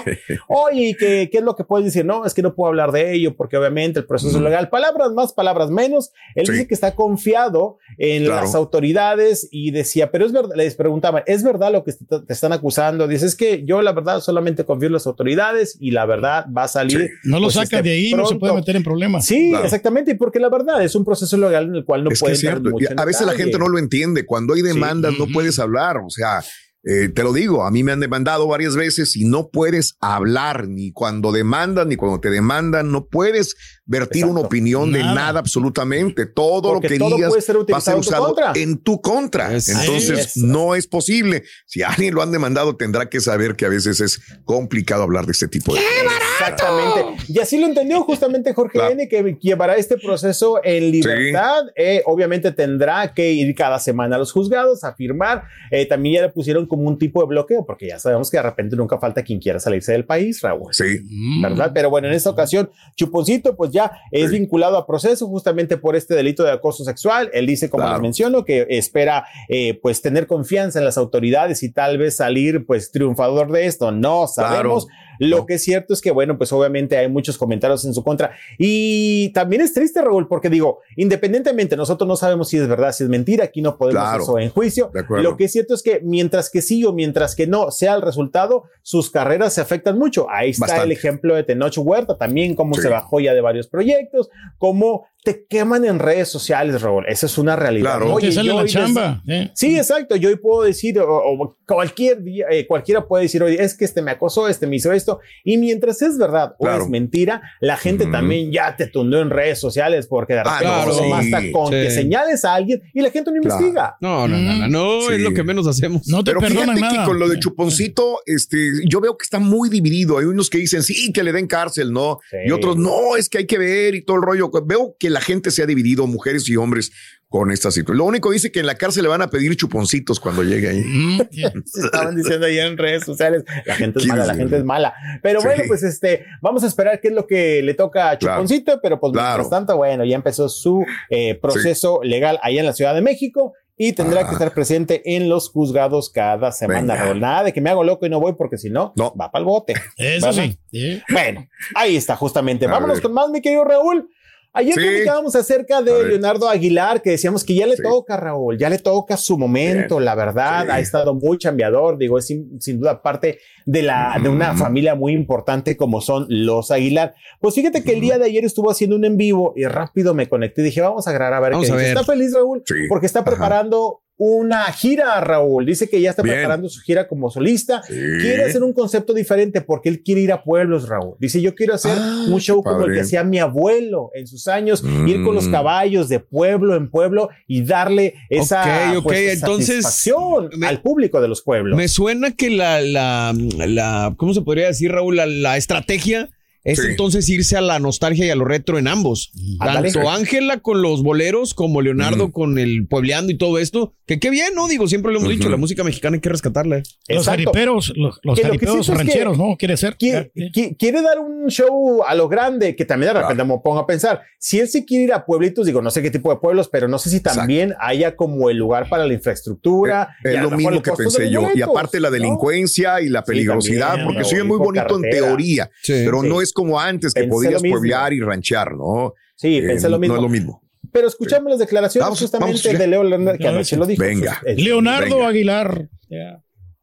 Oye, 0.49 0.89
¿y 0.91 0.95
¿qué, 0.95 1.29
¿qué 1.31 1.39
es 1.39 1.45
lo 1.45 1.55
que 1.57 1.65
puedes 1.65 1.85
decir? 1.87 2.05
No, 2.05 2.25
es 2.25 2.35
que 2.35 2.43
no 2.43 2.55
puedo 2.55 2.69
hablar 2.69 2.93
de 2.93 3.13
ello 3.15 3.37
porque 3.37 3.57
obviamente 3.57 4.01
el 4.01 4.07
proceso 4.07 4.41
legal, 4.41 4.69
palabras 4.71 5.13
más, 5.13 5.33
palabras 5.33 5.71
menos. 5.71 6.13
Él 6.35 6.47
dice 6.47 6.67
que 6.67 6.75
está 6.75 6.95
confiado 6.95 7.79
en 7.99 8.25
Claro. 8.25 8.43
las 8.43 8.55
autoridades 8.55 9.49
y 9.51 9.71
decía, 9.71 10.11
pero 10.11 10.27
es 10.27 10.33
verdad, 10.33 10.59
preguntaban, 10.81 11.23
¿es 11.27 11.43
verdad 11.43 11.71
lo 11.71 11.85
que 11.85 11.93
te, 11.93 12.21
te 12.21 12.33
están 12.33 12.55
acusando? 12.55 13.07
Dice, 13.07 13.27
es 13.27 13.37
que 13.37 13.67
yo 13.67 13.83
la 13.83 13.93
verdad 13.93 14.21
solamente 14.23 14.65
confío 14.65 14.87
en 14.87 14.95
las 14.95 15.07
autoridades 15.07 15.77
y 15.79 15.91
la 15.91 16.07
verdad 16.07 16.47
va 16.57 16.63
a 16.63 16.69
salir. 16.69 16.99
Sí. 17.03 17.09
No 17.25 17.39
lo 17.39 17.49
pues, 17.49 17.55
sacas 17.57 17.73
este, 17.75 17.83
de 17.83 17.91
ahí, 17.91 18.15
no 18.15 18.25
se 18.25 18.37
puede 18.37 18.55
meter 18.55 18.77
en 18.77 18.83
problemas. 18.83 19.27
Sí, 19.27 19.51
Claro. 19.51 19.65
exactamente, 19.67 20.13
y 20.13 20.15
porque 20.15 20.41
la 20.41 20.49
verdad 20.49 20.83
es 20.83 20.95
un 20.95 21.05
proceso 21.05 21.37
legal 21.37 21.65
en 21.67 21.75
el 21.75 21.85
cual 21.85 22.03
no 22.05 22.11
es 22.11 22.19
que 22.19 22.25
puede 22.25 22.33
es 22.33 22.41
cierto. 22.41 22.71
Y 22.81 22.87
a 22.97 23.05
veces 23.05 23.27
la 23.27 23.35
gente 23.35 23.59
no 23.59 23.69
lo 23.69 23.79
entiende. 23.79 24.25
Cuando 24.25 24.55
hay 24.55 24.63
demandas, 24.63 25.13
no 25.19 25.27
puedes 25.27 25.59
hablar. 25.59 25.99
O 25.99 26.09
sea, 26.09 26.41
eh, 26.83 27.11
te 27.11 27.23
lo 27.23 27.35
digo, 27.35 27.67
a 27.67 27.71
mí 27.71 27.83
me 27.85 27.93
han 27.93 28.01
demandado 28.01 28.47
varias 28.47 28.75
veces 28.75 29.15
y 29.15 29.27
no 29.27 29.51
puedes 29.51 29.97
hablar 30.01 30.67
ni 30.67 30.93
cuando 30.93 31.31
demandan 31.31 31.91
ni 31.91 31.97
cuando 31.97 32.21
te 32.21 32.31
demandan. 32.31 32.91
No 32.91 33.07
puedes 33.07 33.55
vertir 33.91 34.23
Exacto. 34.23 34.39
una 34.39 34.47
opinión 34.47 34.93
de 34.93 35.01
Nada. 35.01 35.41
absolutamente. 35.41 36.25
Todo 36.27 36.75
Porque 36.75 36.89
lo 36.89 36.93
que 36.93 36.99
todo 37.01 37.17
digas 37.17 37.29
puede 37.31 37.43
ser 37.43 37.57
va 37.57 37.77
a 37.77 37.81
ser 37.81 37.97
utilizado 37.97 37.97
en 37.97 38.03
tu 38.03 38.09
usado 38.09 38.25
contra. 38.35 38.53
en 38.63 38.79
tu 38.79 39.01
contra. 39.01 39.55
Es- 39.55 39.69
Entonces 39.69 40.19
es- 40.19 40.37
no 40.37 40.75
es 40.77 40.87
posible. 40.87 41.43
Si 41.67 41.83
alguien 41.83 42.15
lo 42.15 42.23
han 42.23 42.31
demandado, 42.31 42.77
tendrá 42.77 43.09
que 43.11 43.21
saber 43.21 43.57
que 43.57 43.67
a 43.67 43.69
veces 43.69 44.01
es 44.01 44.21
complicado 44.45 45.03
hablar 45.03 45.27
de 45.27 45.33
este 45.33 45.49
tipo 45.49 45.75
de 45.75 45.81
cosas. 45.81 46.19
Exactamente. 46.41 47.25
Y 47.29 47.39
así 47.41 47.59
lo 47.59 47.67
entendió 47.67 48.01
justamente 48.03 48.55
Jorge 48.55 48.79
Claro. 48.79 48.93
N, 48.93 49.09
que 49.09 49.37
llevará 49.41 49.77
este 49.77 49.97
proceso 49.99 50.61
en 50.63 50.91
libertad. 50.93 51.65
Eh, 51.77 52.03
obviamente 52.07 52.53
tendrá 52.53 53.13
que 53.13 53.33
ir 53.33 53.55
cada 53.55 53.79
semana 53.79 54.17
a 54.17 54.19
los 54.19 54.31
juzgados 54.33 54.85
a 54.85 54.95
firmar. 54.95 55.45
Eh, 55.71 55.87
también 55.87 56.17
ya 56.17 56.23
le 56.23 56.29
pusieron 56.31 56.67
como 56.67 56.85
un 56.85 56.99
tipo 56.99 57.21
de 57.21 57.27
bloqueo, 57.27 57.65
porque 57.67 57.89
ya 57.89 57.99
sabemos 57.99 58.31
que 58.31 58.37
de 58.37 58.43
repente 58.45 58.77
nunca 58.77 58.99
falta 58.99 59.23
quien 59.23 59.41
quiera 59.41 59.59
salirse 59.59 59.93
del 59.93 60.05
país, 60.05 60.41
Raúl. 60.43 60.73
Sí. 60.73 61.01
¿verdad? 61.43 61.73
Pero 61.75 61.91
bueno, 61.91 62.09
en 62.09 62.15
esta 62.15 62.31
ocasión, 62.31 62.71
Chuponcito, 62.97 63.57
pues 63.57 63.71
ya 63.73 63.80
es 64.11 64.31
Sí. 64.31 64.39
vinculado 64.39 64.77
a 64.77 64.87
proceso 64.87 65.27
justamente 65.29 65.77
por 65.77 65.97
este 65.97 66.15
delito 66.15 66.43
de 66.45 66.53
acoso 66.53 66.85
sexual. 66.85 67.31
Él 67.33 67.47
dice, 67.47 67.69
como 67.71 67.83
Claro. 67.85 67.97
les 67.97 68.03
menciono, 68.03 68.45
que 68.45 68.67
espera 68.71 69.25
eh, 69.49 69.79
pues 69.83 70.03
tener 70.03 70.27
confianza 70.27 70.79
en 70.79 70.85
las 70.85 70.99
autoridades 70.99 71.63
y 71.63 71.73
tal 71.73 71.99
vez 71.99 72.17
salir 72.17 72.67
pues 72.67 72.91
triunfador 72.91 73.53
de 73.53 73.67
esto. 73.67 73.93
No 73.93 74.27
sabemos. 74.27 74.87
Lo 75.21 75.47
que 75.47 75.55
es 75.55 75.63
cierto 75.63 75.95
es 75.95 76.01
que, 76.01 76.11
bueno, 76.11 76.37
pues 76.37 76.53
obviamente 76.53 76.97
hay 76.97 77.09
muchos 77.09 77.39
comentarios 77.39 77.85
en 77.85 77.95
su 77.95 78.03
contra. 78.03 78.33
Y 78.59 79.29
también 79.33 79.63
es 79.63 79.73
triste, 79.73 80.03
Raúl, 80.03 80.27
porque 80.27 80.51
digo, 80.51 80.81
independientemente, 80.97 81.77
nosotros 81.77 82.09
no 82.09 82.17
sabemos 82.17 82.49
si 82.49 82.57
es 82.57 82.67
verdad, 82.67 82.93
si 82.93 83.05
es 83.05 83.11
mentira, 83.11 83.45
aquí 83.45 83.63
no 83.63 83.77
podemos 83.77 84.03
Claro. 84.03 84.23
eso 84.23 84.39
en 84.39 84.51
juicio. 84.51 84.91
Lo 85.11 85.37
que 85.37 85.45
es 85.45 85.53
cierto 85.53 85.75
es 85.75 85.83
que 85.83 86.01
mientras 86.03 86.51
que 86.51 86.63
sí 86.63 86.85
o 86.85 86.93
mientras 86.93 87.37
que 87.37 87.47
no 87.47 87.71
sea 87.71 87.95
el 87.95 88.03
resultado, 88.03 88.65
sus 88.83 89.11
carreras 89.11 89.53
se 89.55 89.61
afectan 89.61 89.99
mucho. 89.99 90.27
Ahí 90.31 90.51
está 90.51 90.65
Bastante. 90.67 90.85
el 90.87 90.93
ejemplo 90.93 91.35
de 91.35 91.43
Tenoch 91.45 91.77
Huerta, 91.79 92.17
también 92.17 92.55
cómo 92.55 92.75
Sí. 92.75 92.83
se 92.83 92.89
bajó 92.89 93.21
ya 93.21 93.35
de 93.35 93.41
varios 93.41 93.69
proyectos, 93.69 94.31
cómo 94.59 95.07
te 95.23 95.45
queman 95.49 95.85
en 95.85 95.99
redes 95.99 96.29
sociales, 96.29 96.81
Raúl. 96.81 97.05
Esa 97.07 97.27
es 97.27 97.37
una 97.37 97.55
realidad. 97.55 97.99
Claro. 97.99 98.17
Te 98.19 98.33
sale 98.33 98.55
la 98.55 98.65
chamba. 98.65 99.23
¿eh? 99.29 99.51
Sí, 99.55 99.77
exacto. 99.77 100.17
Yo 100.17 100.31
hoy 100.31 100.37
puedo 100.37 100.63
decir, 100.63 100.99
o, 100.99 101.07
o 101.09 101.57
cualquier 101.67 102.23
día, 102.23 102.47
eh, 102.51 102.67
cualquiera 102.67 103.07
puede 103.07 103.25
decir, 103.25 103.43
oye, 103.43 103.63
es 103.63 103.77
que 103.77 103.85
este 103.85 104.01
me 104.03 104.13
acosó, 104.13 104.49
este 104.49 104.67
me 104.67 104.77
hizo 104.77 104.93
esto. 104.93 105.21
Y 105.45 105.59
mientras 105.59 106.01
es 106.03 106.17
verdad 106.17 106.55
o 106.59 106.69
es 106.71 106.89
mentira, 106.89 107.43
la 107.61 107.77
gente 107.77 108.07
también 108.07 108.51
ya 108.51 108.77
te 108.77 108.87
tundió 108.87 109.21
en 109.21 109.29
redes 109.31 109.59
sociales 109.61 110.07
porque 110.07 110.33
de 110.35 110.41
Ah, 110.41 110.59
repente 110.59 110.97
claro, 110.97 111.11
basta 111.11 111.53
con 111.53 111.67
sí. 111.67 111.73
que 111.73 111.91
señales 111.91 112.45
a 112.47 112.55
alguien 112.55 112.81
y 112.95 113.01
la 113.03 113.11
gente 113.11 113.31
no 113.31 113.41
Claro. 113.43 113.57
investiga. 113.61 113.97
No, 114.01 114.27
no, 114.27 114.39
no, 114.39 114.55
no, 114.57 114.69
no 114.69 115.01
Sí. 115.09 115.15
es 115.15 115.21
lo 115.21 115.35
que 115.35 115.43
menos 115.45 115.67
hacemos. 115.67 116.09
No 116.09 116.25
te 116.25 116.31
Pero 116.31 116.41
perdonan 116.41 116.77
fíjate 116.77 116.95
nada. 116.95 117.05
que 117.05 117.09
con 117.11 117.19
lo 117.19 117.29
de 117.29 117.39
Chuponcito, 117.39 118.21
este, 118.25 118.71
yo 118.89 119.01
veo 119.01 119.19
que 119.19 119.25
está 119.25 119.39
muy 119.39 119.69
dividido. 119.69 120.17
Hay 120.19 120.25
unos 120.25 120.49
que 120.49 120.59
dicen 120.59 120.83
sí, 120.83 121.13
que 121.13 121.23
le 121.23 121.33
den 121.33 121.47
cárcel, 121.47 121.93
¿no? 121.93 122.21
Sí. 122.31 122.37
Y 122.47 122.51
otros 122.53 122.77
no, 122.79 123.17
es 123.17 123.29
que 123.29 123.39
hay 123.39 123.47
que 123.47 123.59
ver 123.59 123.95
y 123.95 124.03
todo 124.03 124.17
el 124.17 124.23
rollo. 124.23 124.51
Veo 124.65 124.97
que 124.99 125.10
la 125.11 125.21
gente 125.21 125.51
se 125.51 125.63
ha 125.63 125.67
dividido, 125.67 126.07
mujeres 126.07 126.49
y 126.49 126.57
hombres, 126.57 126.91
con 127.29 127.53
esta 127.53 127.71
situación. 127.71 127.99
Lo 127.99 128.05
único 128.07 128.33
dice 128.33 128.51
que 128.51 128.59
en 128.61 128.67
la 128.67 128.75
cárcel 128.75 129.05
le 129.05 129.09
van 129.09 129.23
a 129.23 129.31
pedir 129.31 129.55
chuponcitos 129.57 130.19
cuando 130.19 130.43
llegue 130.43 130.69
ahí. 130.69 130.83
Mm, 130.85 131.21
estaban 131.85 132.17
diciendo 132.17 132.47
ahí 132.47 132.59
en 132.59 132.77
redes 132.77 133.05
sociales. 133.05 133.45
La 133.67 133.77
gente 133.77 133.99
es 134.01 134.05
¿Quién 134.05 134.17
mala, 134.17 134.27
la 134.27 134.35
gente 134.35 134.57
es 134.57 134.65
mala. 134.65 134.95
Pero 135.23 135.41
Sí. 135.41 135.47
bueno, 135.47 135.63
pues 135.69 135.83
este, 135.85 136.25
vamos 136.43 136.65
a 136.65 136.67
esperar 136.67 137.01
qué 137.01 137.09
es 137.09 137.15
lo 137.15 137.27
que 137.29 137.63
le 137.63 137.75
toca 137.75 138.11
a 138.11 138.19
Claro. 138.19 138.37
Chuponcito, 138.43 138.81
pero 138.83 138.99
pues 138.99 139.13
Claro. 139.13 139.29
mientras 139.43 139.51
tanto, 139.51 139.77
bueno, 139.77 140.05
ya 140.05 140.17
empezó 140.17 140.49
su 140.49 140.85
eh, 141.11 141.37
proceso 141.41 142.01
legal 142.03 142.39
allá 142.43 142.61
en 142.61 142.67
la 142.67 142.73
Ciudad 142.73 142.95
de 142.95 143.01
México 143.03 143.53
y 143.77 143.93
tendrá 143.93 144.23
Ah. 144.23 144.27
que 144.27 144.33
estar 144.33 144.53
presente 144.53 145.01
en 145.17 145.29
los 145.29 145.51
juzgados 145.51 146.11
cada 146.11 146.51
semana. 146.51 146.95
Venga. 146.95 146.97
Raúl. 146.97 147.21
Nada 147.21 147.45
de 147.45 147.53
que 147.53 147.61
me 147.61 147.71
hago 147.71 147.85
loco 147.85 148.07
y 148.07 148.11
no 148.11 148.19
voy 148.19 148.33
porque 148.37 148.59
si 148.59 148.71
no, 148.71 148.93
No. 148.97 149.15
va 149.15 149.31
para 149.31 149.41
el 149.43 149.47
bote. 149.47 149.75
Eso 149.97 150.33
sí. 150.33 150.59
sí. 150.73 151.01
Bueno, 151.11 151.47
ahí 151.77 151.95
está 151.95 152.17
justamente. 152.17 152.67
A 152.67 152.71
Vámonos 152.73 152.97
ver. 152.97 153.03
con 153.05 153.13
más, 153.15 153.31
mi 153.31 153.41
querido 153.41 153.63
Raúl. 153.65 154.11
Ayer 154.53 154.75
Sí. 154.75 154.81
platicábamos 154.81 155.37
acerca 155.37 155.81
de. 155.81 156.09
Leonardo 156.09 156.49
Aguilar, 156.49 157.01
que 157.03 157.11
decíamos 157.11 157.45
que 157.45 157.55
ya 157.55 157.67
le 157.67 157.77
Sí. 157.77 157.83
toca, 157.85 158.17
Raúl, 158.17 158.59
ya 158.59 158.69
le 158.69 158.79
toca 158.79 159.17
su 159.17 159.39
momento, 159.39 160.01
la 160.01 160.15
verdad, 160.17 160.65
Sí. 160.65 160.71
ha 160.73 160.81
estado 160.81 161.15
muy 161.15 161.39
chambeador, 161.39 161.99
digo, 161.99 162.19
es 162.19 162.27
sin, 162.27 162.61
sin 162.61 162.81
duda 162.81 163.01
parte 163.01 163.39
de, 163.65 163.83
la, 163.83 164.19
de 164.21 164.29
una 164.29 164.57
familia 164.57 164.95
muy 164.97 165.13
importante 165.13 165.77
como 165.77 166.01
son 166.01 166.27
los 166.29 166.71
Aguilar. 166.73 167.15
Pues 167.41 167.55
fíjate 167.55 167.85
que 167.85 167.93
el 167.93 168.01
día 168.01 168.19
de 168.19 168.25
ayer 168.25 168.45
estuvo 168.45 168.71
haciendo 168.71 168.97
un 168.97 169.05
en 169.05 169.17
vivo 169.17 169.53
y 169.55 169.65
rápido 169.67 170.15
me 170.15 170.29
conecté 170.29 170.63
y 170.63 170.65
dije, 170.65 170.81
vamos 170.81 171.07
a 171.07 171.13
grabar 171.13 171.35
a 171.35 171.41
ver 171.41 171.53
Vamos 171.53 171.67
qué 171.69 171.73
a 171.73 171.77
ver. 171.77 171.87
Está 171.87 172.05
feliz, 172.05 172.35
Raúl, 172.35 172.63
Sí. 172.67 172.75
porque 172.89 173.07
está 173.07 173.21
Ajá. 173.21 173.31
preparando 173.31 174.01
una 174.23 174.65
gira, 174.73 175.19
Raúl. 175.23 175.65
Dice 175.65 175.89
que 175.89 175.99
ya 175.99 176.11
está 176.11 176.23
Bien. 176.23 176.37
preparando 176.37 176.69
su 176.69 176.83
gira 176.83 177.09
como 177.09 177.31
solista. 177.31 177.83
Sí. 177.83 177.95
Quiere 178.21 178.45
hacer 178.45 178.63
un 178.63 178.75
concepto 178.75 179.15
diferente 179.15 179.63
porque 179.63 179.89
él 179.89 180.03
quiere 180.03 180.21
ir 180.21 180.31
a 180.31 180.45
pueblos, 180.45 180.91
Raúl. 180.91 181.15
Dice, 181.19 181.41
yo 181.41 181.55
quiero 181.55 181.73
hacer 181.75 181.93
Ah, 181.97 182.27
un 182.29 182.39
show 182.39 182.63
como 182.63 182.85
el 182.85 182.93
que 182.93 183.01
hacía 183.01 183.25
mi 183.25 183.39
abuelo 183.39 184.11
en 184.13 184.27
sus 184.27 184.47
años, 184.47 184.85
ir 185.07 185.23
con 185.25 185.35
los 185.35 185.49
Mm. 185.49 185.53
caballos 185.53 186.11
de 186.11 186.21
pueblo 186.21 186.77
en 186.77 186.91
pueblo 186.91 187.31
y 187.47 187.65
darle 187.65 188.13
esa 188.29 188.61
Ok, 188.93 188.97
ok, 188.99 189.03
pues, 189.05 189.33
entonces, 189.41 189.85
satisfacción 189.85 190.51
me- 190.59 190.67
al 190.67 190.83
público 190.83 191.21
de 191.23 191.29
los 191.29 191.41
pueblos. 191.41 191.75
Me 191.75 191.89
suena 191.89 192.33
que 192.33 192.51
la, 192.51 192.83
la, 192.83 193.33
la, 193.35 194.13
¿cómo 194.19 194.35
se 194.35 194.43
podría 194.43 194.67
decir, 194.67 194.93
Raúl? 194.93 195.17
La, 195.17 195.25
la 195.25 195.57
estrategia 195.57 196.29
es 196.65 196.79
Sí. 196.81 196.89
entonces 196.91 197.29
irse 197.29 197.57
a 197.57 197.61
la 197.61 197.79
nostalgia 197.79 198.27
y 198.27 198.31
a 198.31 198.35
lo 198.37 198.45
retro 198.45 198.79
en 198.79 198.89
ambos. 198.89 199.33
Ándale. 199.61 199.93
Tanto 199.93 200.11
Ángela 200.11 200.59
con 200.61 200.83
los 200.83 201.03
boleros 201.03 201.55
como 201.55 201.81
Leonardo 201.83 202.33
con 202.33 202.59
el 202.59 202.87
puebleando 202.87 203.33
y 203.33 203.39
todo 203.39 203.59
esto. 203.59 203.95
Que 204.07 204.19
qué 204.19 204.29
bien, 204.31 204.55
¿no? 204.55 204.67
Digo, 204.69 204.89
siempre 204.89 205.13
lo 205.13 205.19
hemos 205.21 205.31
dicho, 205.31 205.49
la 205.49 205.57
música 205.57 205.85
mexicana 205.85 206.17
hay 206.17 206.21
que 206.21 206.29
rescatarla. 206.29 206.79
¿eh? 206.79 206.83
Los 207.09 207.27
jariperos, 207.27 207.93
los, 207.97 208.19
los 208.25 208.43
lo 208.43 208.59
que- 208.59 208.67
rancheros, 208.95 209.39
¿no? 209.39 209.57
Quiere 209.57 209.77
ser. 209.77 209.97
Quiere, 209.97 210.33
quiere 210.79 211.01
dar 211.03 211.19
un 211.21 211.49
show 211.49 212.03
a 212.07 212.15
lo 212.15 212.29
grande 212.29 212.75
que 212.75 212.85
también 212.85 213.15
de 213.15 213.21
repente 213.21 213.45
me 213.45 213.59
pongo 213.63 213.79
a 213.79 213.87
pensar. 213.87 214.21
Si 214.39 214.59
él 214.59 214.69
sí 214.69 214.85
quiere 214.85 215.05
ir 215.05 215.13
a 215.13 215.25
pueblitos, 215.25 215.65
digo, 215.67 215.81
no 215.81 215.91
sé 215.91 216.03
qué 216.03 216.11
tipo 216.11 216.31
de 216.31 216.39
pueblos, 216.41 216.69
pero 216.69 216.89
no 216.89 216.99
sé 216.99 217.09
si 217.11 217.21
también 217.21 217.75
haya 217.81 218.17
como 218.17 218.51
el 218.51 218.57
lugar 218.57 218.89
para 218.89 219.07
la 219.07 219.15
infraestructura. 219.15 220.17
Es 220.25 220.35
y 220.35 220.37
a 220.37 220.43
lo 220.43 220.51
mismo 220.51 220.83
que 220.83 220.93
pensé 220.93 221.31
yo. 221.31 221.49
Y 221.55 221.63
aparte 221.63 222.01
la 222.01 222.09
¿no? 222.09 222.15
delincuencia 222.15 223.01
y 223.01 223.09
la 223.09 223.23
peligrosidad, 223.25 223.89
también, 223.97 224.07
porque 224.09 224.25
soy 224.25 224.43
muy 224.45 224.59
bonito 224.59 224.97
en 225.03 225.11
teoría, 225.11 225.71
Sí. 225.83 225.93
pero 226.05 226.23
Sí. 226.23 226.29
no 226.29 226.41
es 226.41 226.50
como 226.53 226.79
antes 226.79 227.15
que 227.15 227.21
Pensé 227.23 227.33
podías 227.33 227.63
pueblear 227.63 228.13
y 228.13 228.21
ranchear, 228.21 228.73
¿no? 228.75 229.15
Sí, 229.37 229.59
Eh, 229.59 229.63
pensé 229.67 229.89
lo 229.89 229.99
mismo. 229.99 230.15
No 230.15 230.21
es 230.21 230.23
lo 230.23 230.29
mismo. 230.29 230.63
Pero 230.93 231.07
escuchamos 231.09 231.51
las 231.51 231.59
declaraciones 231.61 232.05
Vamos, 232.05 232.21
justamente 232.21 232.61
vamos, 232.69 232.79
de 232.81 232.87
Leo 232.87 233.05
Lerner, 233.05 233.39
que 233.39 233.47
anoche 233.49 233.77
lo 233.77 233.87
dijo. 233.87 234.03
Venga. 234.03 234.41
Eh, 234.45 234.57
Leonardo 234.57 235.17
Venga. 235.17 235.29
Aguilar. 235.29 235.89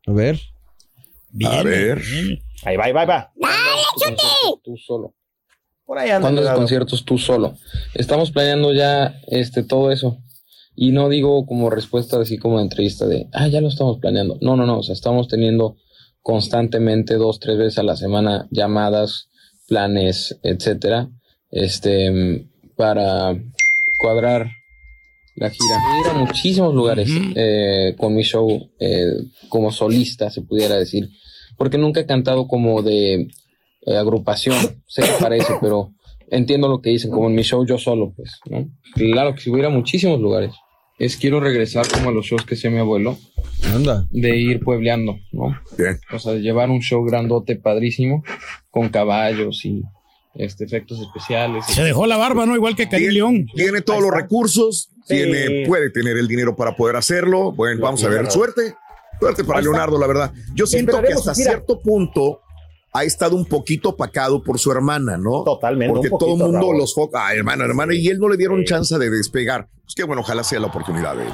A 0.08 0.12
ver. 0.12 0.40
Viene, 1.32 1.56
A 1.58 1.64
ver. 1.64 2.02
Ahí 2.64 2.78
va, 2.78 2.86
ahí 2.86 2.94
va, 2.94 3.02
ahí 3.02 3.08
va. 3.08 3.34
Tú 4.64 4.78
solo. 4.78 5.14
Por 5.86 6.00
ahí 6.00 6.10
anda. 6.10 6.22
¿Cuántos 6.22 6.44
Leonardo. 6.44 6.60
conciertos 6.62 7.06
tú 7.06 7.18
solo? 7.18 7.58
Estamos 7.94 8.32
planeando 8.32 8.74
ya 8.74 9.20
este 9.28 9.64
todo 9.64 9.92
eso. 9.92 10.18
Y 10.76 10.92
no 10.92 11.10
digo 11.10 11.46
como 11.46 11.70
respuesta 11.70 12.20
así 12.22 12.38
como 12.38 12.58
de 12.58 12.64
entrevista 12.64 13.08
de, 13.08 13.28
ah, 13.34 13.48
ya 13.48 13.62
lo 13.62 13.68
estamos 13.68 13.98
planeando. 14.00 14.38
No, 14.42 14.56
no, 14.56 14.66
no. 14.66 14.80
O 14.80 14.84
sea, 14.84 14.94
estamos 14.94 15.28
teniendo 15.28 15.78
constantemente 16.22 17.16
dos, 17.16 17.40
tres 17.40 17.58
veces 17.58 17.80
a 17.80 17.84
la 17.84 17.96
semana 17.96 18.48
llamadas, 18.52 19.30
planes, 19.68 20.40
etcétera, 20.44 21.10
este, 21.52 22.48
para 22.76 23.36
cuadrar 23.98 24.50
la 25.36 25.50
gira. 25.50 25.78
Ir 26.02 26.10
a 26.10 26.14
muchísimos 26.14 26.74
lugares 26.74 27.10
eh, 27.36 27.94
con 27.98 28.16
mi 28.16 28.24
show 28.24 28.70
eh, 28.80 29.14
como 29.50 29.72
solista, 29.72 30.30
se 30.30 30.42
pudiera 30.42 30.76
decir. 30.76 31.10
Porque 31.58 31.78
nunca 31.78 32.00
he 32.00 32.06
cantado 32.06 32.48
como 32.48 32.82
de 32.82 33.28
eh, 33.86 33.98
agrupación, 33.98 34.84
sé 34.88 35.04
que 35.04 35.14
parece, 35.20 35.54
pero 35.62 35.92
entiendo 36.30 36.68
lo 36.68 36.82
que 36.82 36.90
dicen, 36.90 37.12
como 37.12 37.28
en 37.28 37.36
mi 37.36 37.44
show 37.44 37.66
yo 37.66 37.78
solo, 37.78 38.14
pues, 38.16 38.40
¿no? 38.50 38.68
Claro 38.96 39.36
que 39.36 39.42
si 39.42 39.50
hubiera 39.50 39.70
muchísimos 39.70 40.20
lugares. 40.20 40.54
Es 41.00 41.16
quiero 41.16 41.40
regresar 41.40 41.88
como 41.88 42.10
a 42.10 42.12
los 42.12 42.26
shows 42.26 42.44
que 42.44 42.56
hacía 42.56 42.72
mi 42.72 42.80
abuelo, 42.80 43.20
Anda. 43.72 44.08
de 44.10 44.36
ir 44.36 44.60
puebleando, 44.62 45.20
¿no? 45.32 45.56
Bien. 45.78 46.00
O 46.12 46.18
sea, 46.18 46.34
de 46.34 46.42
llevar 46.42 46.72
un 46.72 46.82
show 46.82 47.06
grandote, 47.06 47.56
padrísimo, 47.56 48.24
con 48.78 48.90
caballos 48.90 49.66
y 49.66 49.84
este, 50.36 50.66
efectos 50.66 51.00
especiales. 51.02 51.66
Se 51.66 51.84
dejó 51.84 52.06
la 52.06 52.18
barba, 52.18 52.46
¿no? 52.46 52.56
Igual 52.56 52.76
que 52.76 52.86
Karim 52.88 53.10
Tiene- 53.10 53.14
León. 53.14 53.48
Tiene 53.56 53.82
todos 53.82 54.02
los 54.02 54.12
recursos, 54.12 54.90
Sí. 55.06 55.16
tiene, 55.16 55.66
puede 55.68 55.90
tener 55.90 56.16
el 56.18 56.28
dinero 56.28 56.56
para 56.56 56.76
poder 56.76 56.96
hacerlo. 56.96 57.52
Bueno, 57.54 57.82
vamos 57.82 58.04
a 58.04 58.10
ver. 58.10 58.30
Suerte. 58.30 58.76
Suerte 59.20 59.44
para. 59.44 59.62
Leonardo, 59.62 59.98
la 60.00 60.06
verdad. 60.06 60.32
Yo 60.54 60.68
siento 60.68 61.02
que 61.02 61.14
hasta 61.14 61.34
cierto 61.34 61.82
punto 61.82 62.42
ha 62.94 63.04
estado 63.04 63.36
un 63.36 63.46
poquito 63.46 63.90
opacado 63.90 64.44
por 64.44 64.60
su 64.60 64.72
hermana, 64.72 65.18
¿no? 65.18 65.44
Totalmente, 65.44 65.94
Porque 65.94 66.10
un 66.10 66.20
todo 66.20 66.34
el 66.34 66.38
mundo 66.44 66.60
Raúl. 66.68 66.78
los 66.78 66.94
foca, 66.94 67.28
ah, 67.28 67.34
hermana, 67.36 67.66
hermana, 67.66 67.94
y 67.96 68.08
él 68.08 68.20
no 68.20 68.28
le 68.30 68.38
dieron 68.38 68.60
Sí. 68.60 68.66
chance 68.66 68.98
de 68.98 69.10
despegar. 69.10 69.68
Pues 69.84 69.96
que 69.96 70.04
bueno, 70.04 70.22
ojalá 70.22 70.44
sea 70.44 70.60
la 70.60 70.68
oportunidad 70.68 71.16
de 71.16 71.24
él. 71.24 71.34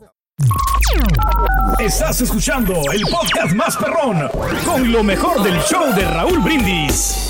Estás 1.81 2.21
escuchando 2.21 2.73
el 2.93 3.01
podcast 3.03 3.53
más 3.55 3.75
perrón 3.77 4.29
con 4.65 4.91
lo 4.91 5.03
mejor 5.03 5.41
del 5.43 5.59
show 5.61 5.93
de 5.95 6.05
Raúl 6.05 6.39
Brindis. 6.39 7.27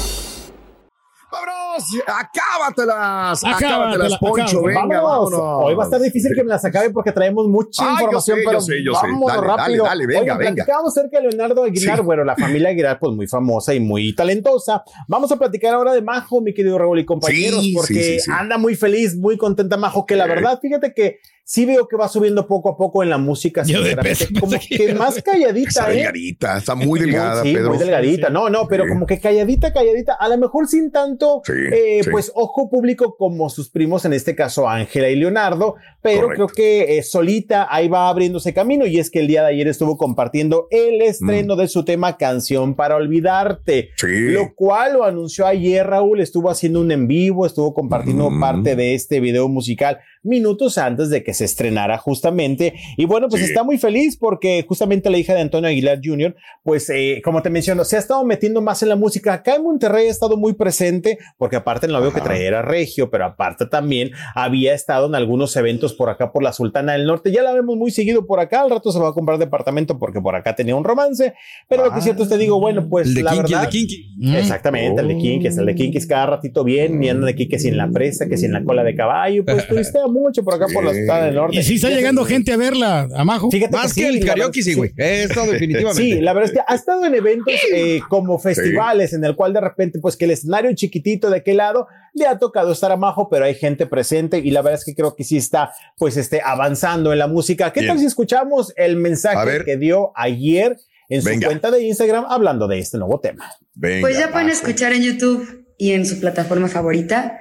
¡Vámonos! 1.32 1.84
¡Acábatelas! 2.06 3.44
Acábatelas, 3.46 3.56
¡Acábatelas, 3.56 4.18
Poncho! 4.18 4.42
acábatelas. 4.44 4.64
Venga, 4.84 5.02
Vámonos. 5.02 5.32
vámonos. 5.40 5.64
Hoy 5.66 5.76
va 5.76 5.84
a 5.84 5.86
estar 5.86 6.02
difícil 6.02 6.32
que 6.36 6.44
me 6.44 6.50
las 6.50 6.66
acabe 6.66 6.90
porque 6.90 7.14
traemos 7.14 7.48
mucha 7.48 7.82
Ay, 7.84 7.88
yo 7.88 7.94
información, 7.94 8.38
yo 8.40 8.44
pero 8.50 8.62
sé, 8.62 8.74
yo 8.86 8.94
sé. 8.96 9.08
Dale, 9.08 9.42
rápido. 9.48 9.56
dale, 9.56 9.78
dale, 9.84 10.08
venga, 10.08 10.22
Oigan, 10.22 10.38
venga. 10.38 10.54
platicábamos 10.56 10.98
acerca 10.98 11.22
de 11.22 11.30
Leonardo 11.30 11.64
Aguilar, 11.64 11.98
Sí. 11.98 12.04
bueno, 12.04 12.24
la 12.26 12.36
familia 12.36 12.70
Aguilar, 12.70 13.00
pues 13.00 13.16
muy 13.16 13.28
famosa 13.28 13.74
y 13.74 13.80
muy 13.80 14.14
talentosa. 14.14 14.84
Vamos 15.08 15.32
a 15.32 15.38
platicar 15.38 15.74
ahora 15.76 15.94
de 15.94 16.02
Majo, 16.02 16.42
mi 16.42 16.54
querido 16.54 16.78
Raúl 16.78 17.00
y 17.00 17.06
compañeros, 17.06 17.62
Sí, 17.62 17.74
porque 17.74 17.94
sí, 17.94 18.04
sí, 18.04 18.20
sí. 18.20 18.32
anda 18.34 18.58
muy 18.58 18.76
feliz, 18.76 19.16
muy 19.16 19.38
contenta 19.38 19.78
Majo, 19.78 20.06
que 20.06 20.18
la 20.18 20.28
verdad, 20.28 20.60
fíjate 20.62 20.94
que 20.94 21.20
sí 21.44 21.66
veo 21.66 21.88
que 21.88 21.96
va 21.98 22.08
subiendo 22.08 22.48
poco 22.48 22.70
a 22.70 22.78
poco 22.78 23.04
en 23.04 23.10
la 23.10 23.18
música. 23.18 23.64
Yo 23.66 23.82
de 23.82 23.98
peso 23.98 24.26
como 24.40 24.54
que 24.60 24.94
más 24.94 25.18
Está 25.18 25.32
calladita, 25.34 25.92
¿eh? 25.92 25.96
delgadita, 25.98 26.58
está 26.58 26.76
muy 26.76 27.00
delgada, 27.00 27.44
sí, 27.44 27.54
Pedro. 27.54 27.70
muy 27.70 27.78
delgadita. 27.78 28.30
No, 28.30 28.50
no, 28.50 28.68
pero 28.68 28.84
Sí. 28.86 28.90
como 28.90 29.06
que 29.06 29.20
calladita, 29.20 29.74
calladita. 29.74 30.14
A 30.14 30.30
lo 30.30 30.38
mejor 30.38 30.68
sin 30.68 30.92
tanto, 30.92 31.42
Sí, 31.46 31.54
eh, 31.72 32.02
sí. 32.04 32.10
pues, 32.10 32.32
ojo 32.36 32.70
público 32.70 33.16
como 33.18 33.50
sus 33.50 33.70
primos, 33.70 34.06
en 34.06 34.14
este 34.14 34.36
caso 34.36 34.68
Ángela 34.70 35.10
y 35.10 35.16
Leonardo, 35.16 35.76
pero 36.02 36.24
Correcto. 36.24 36.48
creo 36.48 36.56
que 36.56 36.98
eh, 36.98 37.04
solita 37.04 37.68
ahí 37.70 37.88
va 37.88 38.08
abriéndose 38.10 38.54
camino. 38.54 38.86
Y 38.86 39.00
es 39.00 39.10
que 39.12 39.20
el 39.20 39.28
día 39.28 39.42
de 39.44 39.50
ayer 39.50 39.68
estuvo 39.68 39.98
compartiendo 39.98 40.68
el 40.72 41.02
estreno 41.02 41.56
de 41.56 41.68
su 41.68 41.84
tema 41.86 42.18
Canción 42.18 42.76
para 42.76 42.96
Olvidarte. 42.96 43.90
Sí. 43.98 44.30
Lo 44.32 44.54
cual 44.56 44.94
lo 44.94 45.04
anunció 45.04 45.46
ayer 45.46 45.86
Raúl, 45.86 46.22
estuvo 46.22 46.50
haciendo 46.50 46.80
un 46.82 46.92
en 46.92 47.08
vivo, 47.08 47.46
estuvo 47.46 47.74
compartiendo 47.74 48.30
Mm. 48.30 48.40
parte 48.40 48.76
de 48.76 48.94
este 48.96 49.20
video 49.20 49.48
musical 49.48 50.00
minutos 50.24 50.78
antes 50.78 51.10
de 51.10 51.24
que 51.24 51.34
se 51.34 51.46
estrenara 51.46 51.98
justamente. 51.98 52.74
Y 52.98 53.06
bueno, 53.06 53.28
pues 53.28 53.42
Sí. 53.42 53.48
está 53.48 53.64
muy 53.64 53.78
feliz 53.78 54.18
porque 54.18 54.64
justamente 54.68 55.10
la 55.10 55.18
hija 55.18 55.34
de 55.34 55.42
Antonio 55.42 55.70
Aguilar 55.70 56.00
Jr., 56.04 56.36
pues 56.64 56.90
eh, 56.90 57.22
como 57.24 57.42
te 57.42 57.50
menciono, 57.50 57.84
se 57.86 57.96
ha 57.96 58.00
estado 58.00 58.24
metiendo 58.24 58.62
más 58.62 58.84
en 58.84 58.90
la 58.90 58.96
música. 58.96 59.34
Acá 59.34 59.56
en 59.56 59.64
Monterrey 59.64 60.08
ha 60.08 60.12
estado 60.12 60.38
muy 60.38 60.54
presente 60.54 61.18
porque 61.38 61.56
aparte 61.56 61.88
en 61.88 61.94
lo 61.94 62.02
veo 62.02 62.14
que 62.14 62.22
traía 62.22 62.48
era 62.48 62.62
regio, 62.62 63.10
pero 63.10 63.26
aparte 63.26 63.66
también 63.66 64.12
había 64.36 64.74
estado 64.74 65.08
en 65.08 65.16
algunos 65.16 65.56
eventos 65.56 65.94
por 65.94 66.10
acá 66.10 66.32
por 66.32 66.44
la 66.44 66.54
Sultana 66.54 66.94
del 66.94 67.06
Norte. 67.06 67.32
Ya 67.32 67.42
la 67.42 67.54
vemos 67.54 67.76
muy 67.78 67.92
seguido 67.92 68.26
por 68.26 68.40
acá. 68.40 68.62
Al 68.62 68.70
rato 68.70 68.92
se 68.92 69.00
va 69.00 69.10
a 69.10 69.14
comprar 69.14 69.38
departamento 69.40 69.98
porque 69.98 70.22
por 70.22 70.36
acá 70.36 70.56
tenía 70.56 70.76
un 70.76 70.84
romance. 70.84 71.34
Pero 71.68 71.86
lo 71.86 71.92
que 71.92 71.98
es 72.00 72.04
cierto 72.04 72.24
es 72.24 72.30
te 72.30 72.38
digo, 72.38 72.60
bueno, 72.60 72.88
pues 72.90 73.08
El 73.08 73.14
de 73.16 73.24
la 73.24 73.32
Kinky, 73.32 73.42
el 73.46 73.52
verdad, 73.52 73.62
de 73.64 73.70
Kinky. 73.70 74.16
Mm. 74.18 74.36
Exactamente, 74.36 75.02
el 75.02 75.08
de 75.08 75.18
Kinkis, 75.18 75.58
el 75.58 75.66
de 75.66 75.76
Kinkis 75.76 76.06
cada 76.08 76.26
ratito 76.28 76.64
bien, 76.64 77.04
y 77.04 77.10
andan 77.10 77.30
aquí 77.30 77.48
que 77.48 77.58
si 77.60 77.70
en 77.70 77.78
la 77.78 77.90
presa, 77.90 78.28
que 78.28 78.38
si 78.38 78.46
en 78.46 78.54
la 78.54 78.64
cola 78.64 78.84
de 78.84 78.96
caballo, 78.96 79.44
pues 79.46 79.68
turistea 79.68 80.08
mucho 80.12 80.44
por 80.44 80.54
acá 80.54 80.68
por 80.72 80.84
la 80.84 80.94
ciudad 80.94 81.24
del 81.26 81.36
norte. 81.36 81.58
Y 81.58 81.64
sí 81.64 81.76
está 81.76 81.90
llegando 81.90 82.24
gente 82.26 82.52
a 82.52 82.58
verla, 82.58 83.08
Amajo. 83.16 83.50
Fíjate 83.50 83.76
Más 83.76 83.92
sí, 83.94 84.02
que 84.02 84.08
el 84.08 84.26
karaoke, 84.26 84.62
sí, 84.62 84.74
güey. 84.74 84.92
Esto 84.98 85.46
definitivamente. 85.52 86.02
Sí, 86.02 86.20
la 86.22 86.34
verdad 86.34 86.52
es 86.52 86.58
que 86.58 86.64
ha 86.68 86.76
estado 86.76 87.06
en 87.06 87.16
eventos 87.16 87.54
eh, 87.74 88.02
como 88.10 88.38
festivales 88.40 89.14
en 89.14 89.24
el 89.26 89.36
cual 89.36 89.54
de 89.54 89.62
repente, 89.62 90.00
pues 90.00 90.16
que 90.18 90.26
el 90.26 90.32
escenario 90.32 90.72
chiquitito 90.74 91.30
de 91.30 91.38
aquel 91.38 91.58
lado 91.58 91.88
le 92.14 92.28
ha 92.28 92.38
tocado 92.38 92.72
estar 92.74 92.92
a 92.92 92.98
Majo, 92.98 93.30
pero 93.30 93.46
hay 93.46 93.56
gente 93.56 93.86
presente 93.86 94.38
y 94.40 94.52
la 94.52 94.62
verdad 94.62 94.80
es 94.80 94.86
que 94.86 94.94
creo 94.94 95.16
que 95.16 95.24
sí 95.24 95.38
está, 95.38 95.72
pues, 95.98 96.18
este, 96.18 96.42
avanzando 96.44 97.14
en 97.14 97.20
la 97.20 97.28
música. 97.28 97.72
¿Qué 97.72 97.80
Bien. 97.82 97.94
tal 97.94 98.00
si 98.00 98.06
escuchamos 98.06 98.74
el 98.76 98.98
mensaje 98.98 99.46
ver. 99.46 99.66
que 99.66 99.78
dio 99.78 100.12
ayer 100.16 100.78
en 101.10 101.22
su 101.22 101.30
Venga. 101.30 101.48
cuenta 101.48 101.72
de 101.72 101.84
Instagram 101.84 102.26
hablando 102.30 102.68
de 102.68 102.80
este 102.80 102.98
nuevo 102.98 103.20
tema? 103.20 103.52
Venga, 103.76 104.02
Pues 104.02 104.18
ya 104.18 104.32
pueden 104.32 104.50
escuchar 104.50 104.94
en 104.94 105.04
YouTube 105.04 105.66
y 105.78 105.92
en 105.92 106.06
su 106.06 106.20
plataforma 106.20 106.68
favorita. 106.68 107.38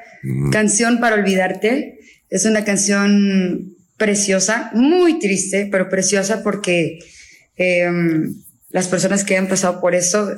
Canción 0.52 1.00
para 1.00 1.14
olvidarte. 1.16 1.99
Es 2.30 2.44
una 2.44 2.64
canción 2.64 3.76
preciosa, 3.96 4.70
muy 4.72 5.18
triste, 5.18 5.68
pero 5.70 5.88
preciosa 5.90 6.42
porque 6.42 7.00
em, 7.56 8.34
las 8.70 8.88
personas 8.88 9.24
que 9.24 9.36
han 9.36 9.48
pasado 9.48 9.80
por 9.80 9.94
eso, 9.94 10.30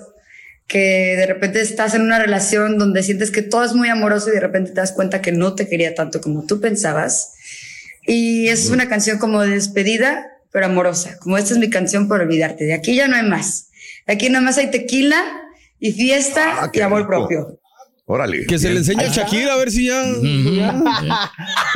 que 0.67 1.15
de 1.17 1.27
repente 1.27 1.61
estás 1.61 1.95
en 1.95 2.03
una 2.03 2.19
relación 2.19 2.79
donde 2.79 3.03
sientes 3.03 3.31
que 3.31 3.43
todo 3.43 3.65
es 3.65 3.75
muy 3.75 3.89
amoroso 3.89 4.31
y 4.31 4.35
de 4.35 4.41
repente 4.41 4.71
te 4.71 4.81
das 4.81 4.93
cuenta 4.93 5.21
que 5.23 5.31
no 5.33 5.55
te 5.55 5.69
quería 5.69 5.95
tanto 5.95 6.21
como 6.21 6.45
tú 6.47 6.61
pensabas. 6.61 7.35
Y 8.07 8.49
es 8.49 8.71
una 8.71 8.89
canción 8.89 9.19
como 9.19 9.43
de 9.43 9.51
despedida, 9.51 10.27
pero 10.51 10.67
amorosa. 10.67 11.19
Como 11.21 11.39
esta 11.39 11.53
es 11.55 11.61
mi 11.61 11.71
canción 11.71 12.09
para 12.09 12.25
olvidarte. 12.25 12.65
De 12.65 12.75
aquí 12.75 12.97
ya 12.97 13.07
no 13.07 13.17
hay 13.17 13.23
más. 13.29 13.69
De 14.07 14.15
aquí 14.15 14.29
nada 14.29 14.45
más 14.45 14.59
hay 14.59 14.71
tequila 14.71 15.23
y 15.79 15.93
fiesta 15.93 16.65
Ah, 16.65 16.71
y 16.73 16.81
amor 16.81 17.01
rico. 17.01 17.09
propio. 17.11 17.61
Órale. 18.05 18.47
Que 18.47 18.59
se 18.59 18.71
le 18.71 18.79
enseñe 18.79 19.05
a 19.05 19.09
Shakira 19.09 19.55
a 19.55 19.57
ver 19.57 19.71
si 19.71 19.87
ya. 19.87 20.05